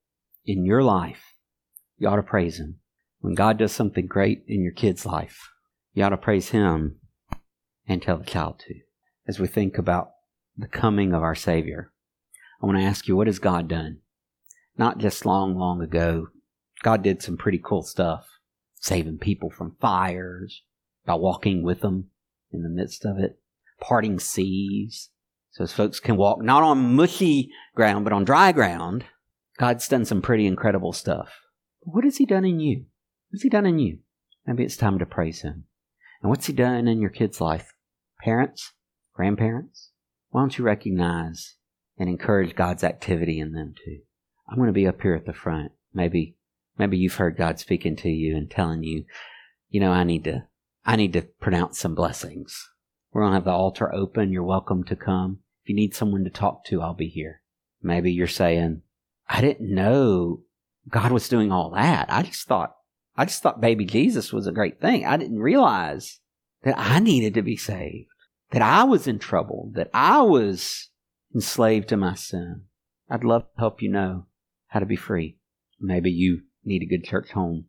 in 0.46 0.66
your 0.66 0.84
life, 0.84 1.36
you 1.98 2.08
ought 2.08 2.18
to 2.18 2.24
praise 2.24 2.60
Him. 2.60 2.80
When 3.20 3.36
God 3.36 3.58
does 3.58 3.72
something 3.72 4.08
great 4.08 4.44
in 4.48 4.62
your 4.62 4.74
kid's 4.74 5.06
life, 5.06 5.50
you 5.94 6.04
ought 6.04 6.10
to 6.10 6.18
praise 6.18 6.50
Him 6.50 7.00
and 7.88 8.02
tell 8.02 8.18
the 8.18 8.26
child 8.26 8.60
to 8.68 8.76
as 9.28 9.40
we 9.40 9.48
think 9.48 9.78
about 9.78 10.12
the 10.58 10.68
coming 10.68 11.14
of 11.14 11.24
our 11.24 11.36
Savior. 11.36 11.92
I 12.62 12.66
want 12.66 12.78
to 12.78 12.84
ask 12.84 13.08
you, 13.08 13.16
what 13.16 13.28
has 13.28 13.40
God 13.40 13.68
done? 13.68 14.00
Not 14.78 14.98
just 14.98 15.26
long, 15.26 15.56
long 15.56 15.82
ago. 15.82 16.28
God 16.84 17.04
did 17.04 17.22
some 17.22 17.38
pretty 17.38 17.60
cool 17.64 17.84
stuff, 17.84 18.28
saving 18.76 19.20
people 19.20 19.50
from 19.50 19.78
fires 19.80 20.64
by 21.06 21.16
walking 21.16 21.64
with 21.64 21.82
them 21.82 22.10
in 22.52 22.62
the 22.62 22.70
midst 22.70 23.06
of 23.06 23.18
it, 23.18 23.40
parting 23.80 24.20
seas 24.20 25.10
so 25.56 25.64
as 25.64 25.72
folks 25.72 26.02
can 26.02 26.18
walk 26.18 26.42
not 26.42 26.64
on 26.64 26.96
mushy 26.96 27.50
ground, 27.76 28.04
but 28.04 28.12
on 28.12 28.26
dry 28.26 28.52
ground. 28.52 29.06
God's 29.58 29.88
done 29.88 30.04
some 30.04 30.22
pretty 30.22 30.46
incredible 30.46 30.92
stuff. 30.92 31.40
What 31.80 32.04
has 32.04 32.18
He 32.18 32.26
done 32.26 32.44
in 32.44 32.60
you? 32.60 32.88
What's 33.32 33.44
He 33.44 33.50
done 33.50 33.66
in 33.66 33.80
you? 33.80 34.00
Maybe 34.46 34.66
it's 34.66 34.76
time 34.76 35.00
to 35.00 35.06
praise 35.06 35.44
Him. 35.44 35.64
And 36.22 36.30
what's 36.30 36.48
He 36.48 36.52
done 36.52 36.90
in 36.90 37.00
your 37.00 37.10
kid's 37.10 37.40
life? 37.40 37.74
Parents, 38.22 38.74
Grandparents, 39.14 39.92
why 40.32 40.42
don't 40.42 40.58
you 40.58 40.66
recognize 40.66 41.56
and 41.98 42.10
encourage 42.10 42.54
God's 42.54 42.84
activity 42.84 43.40
in 43.40 43.54
them 43.54 43.74
too? 43.82 44.00
I'm 44.50 44.58
going 44.58 44.68
to 44.68 44.74
be 44.74 44.88
up 44.88 45.02
here 45.02 45.16
at 45.16 45.26
the 45.26 45.32
front. 45.32 45.72
Maybe, 45.94 46.36
maybe 46.78 46.98
you've 46.98 47.16
heard 47.16 47.38
God 47.38 47.62
speaking 47.62 47.96
to 47.98 48.10
you 48.10 48.36
and 48.36 48.52
telling 48.52 48.84
you, 48.84 49.06
you 49.70 49.80
know, 49.80 49.94
I 49.94 50.04
need 50.04 50.26
to, 50.26 50.48
I 50.86 50.98
need 50.98 51.14
to 51.14 51.22
pronounce 51.22 51.80
some 51.80 51.96
blessings. 51.96 52.70
We're 53.14 53.22
going 53.22 53.32
to 53.32 53.36
have 53.36 53.46
the 53.46 53.52
altar 53.52 53.96
open. 53.96 54.34
You're 54.34 54.44
welcome 54.44 54.84
to 54.84 54.98
come. 54.98 55.40
If 55.66 55.70
you 55.70 55.76
need 55.76 55.96
someone 55.96 56.24
to 56.26 56.30
talk 56.30 56.64
to, 56.66 56.80
I'll 56.80 56.94
be 56.94 57.08
here. 57.08 57.42
Maybe 57.82 58.12
you're 58.12 58.28
saying, 58.28 58.84
I 59.28 59.42
didn't 59.42 59.74
know 59.74 60.44
God 60.88 61.12
was 61.12 61.28
doing 61.28 61.52
all 61.52 61.72
that. 61.72 62.06
I 62.08 62.22
just 62.22 62.48
thought, 62.48 62.76
I 63.18 63.26
just 63.26 63.42
thought 63.42 63.62
baby 63.62 63.84
Jesus 63.84 64.32
was 64.32 64.46
a 64.46 64.52
great 64.52 64.80
thing. 64.80 65.08
I 65.08 65.18
didn't 65.18 65.40
realize 65.40 66.20
that 66.62 66.78
I 66.78 67.00
needed 67.00 67.34
to 67.34 67.42
be 67.42 67.58
saved, 67.58 68.10
that 68.52 68.62
I 68.62 68.84
was 68.84 69.08
in 69.08 69.18
trouble, 69.18 69.72
that 69.74 69.90
I 69.92 70.22
was 70.22 70.90
enslaved 71.34 71.90
to 71.90 71.98
my 71.98 72.14
sin. 72.14 72.66
I'd 73.10 73.24
love 73.24 73.44
to 73.44 73.60
help 73.60 73.82
you 73.82 73.90
know 73.90 74.28
how 74.68 74.82
to 74.82 74.86
be 74.86 74.96
free. 74.96 75.40
Maybe 75.80 76.12
you 76.12 76.42
need 76.64 76.84
a 76.84 76.86
good 76.88 77.04
church 77.04 77.32
home. 77.32 77.66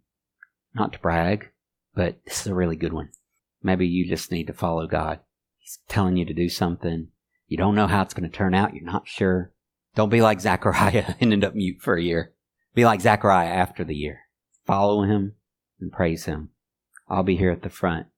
Not 0.75 0.93
to 0.93 0.99
brag, 0.99 1.49
but 1.95 2.23
this 2.27 2.43
is 2.43 2.49
a 2.49 2.55
really 2.55 2.77
good 2.77 2.93
one. 2.93 3.09
Maybe 3.63 3.87
you 3.87 4.07
just 4.07 4.31
need 4.31 4.49
to 4.49 4.53
follow 4.53 4.87
God. 4.87 5.21
He's 5.57 5.79
telling 5.89 6.19
you 6.19 6.27
to 6.27 6.35
do 6.35 6.51
something. 6.51 7.09
You 7.47 7.57
don't 7.57 7.75
know 7.75 7.87
how 7.87 8.03
it's 8.03 8.15
going 8.15 8.29
to 8.29 8.37
turn 8.37 8.55
out. 8.55 8.75
You're 8.75 8.85
not 8.85 9.07
sure. 9.07 9.53
Don't 9.95 10.11
be 10.11 10.21
like 10.21 10.41
Zechariah 10.41 11.15
and 11.21 11.33
end 11.33 11.45
up 11.45 11.55
mute 11.55 11.81
for 11.81 11.97
a 11.97 12.03
year. 12.03 12.33
Be 12.75 12.85
like 12.85 13.01
Zechariah 13.01 13.49
after 13.49 13.85
the 13.85 13.95
year. 13.95 14.21
Follow 14.67 15.03
him 15.03 15.35
and 15.81 15.93
praise 15.93 16.25
him. 16.25 16.51
I'll 17.09 17.23
be 17.23 17.37
here 17.37 17.53
at 17.53 17.63
the 17.63 17.71
front 17.71 18.09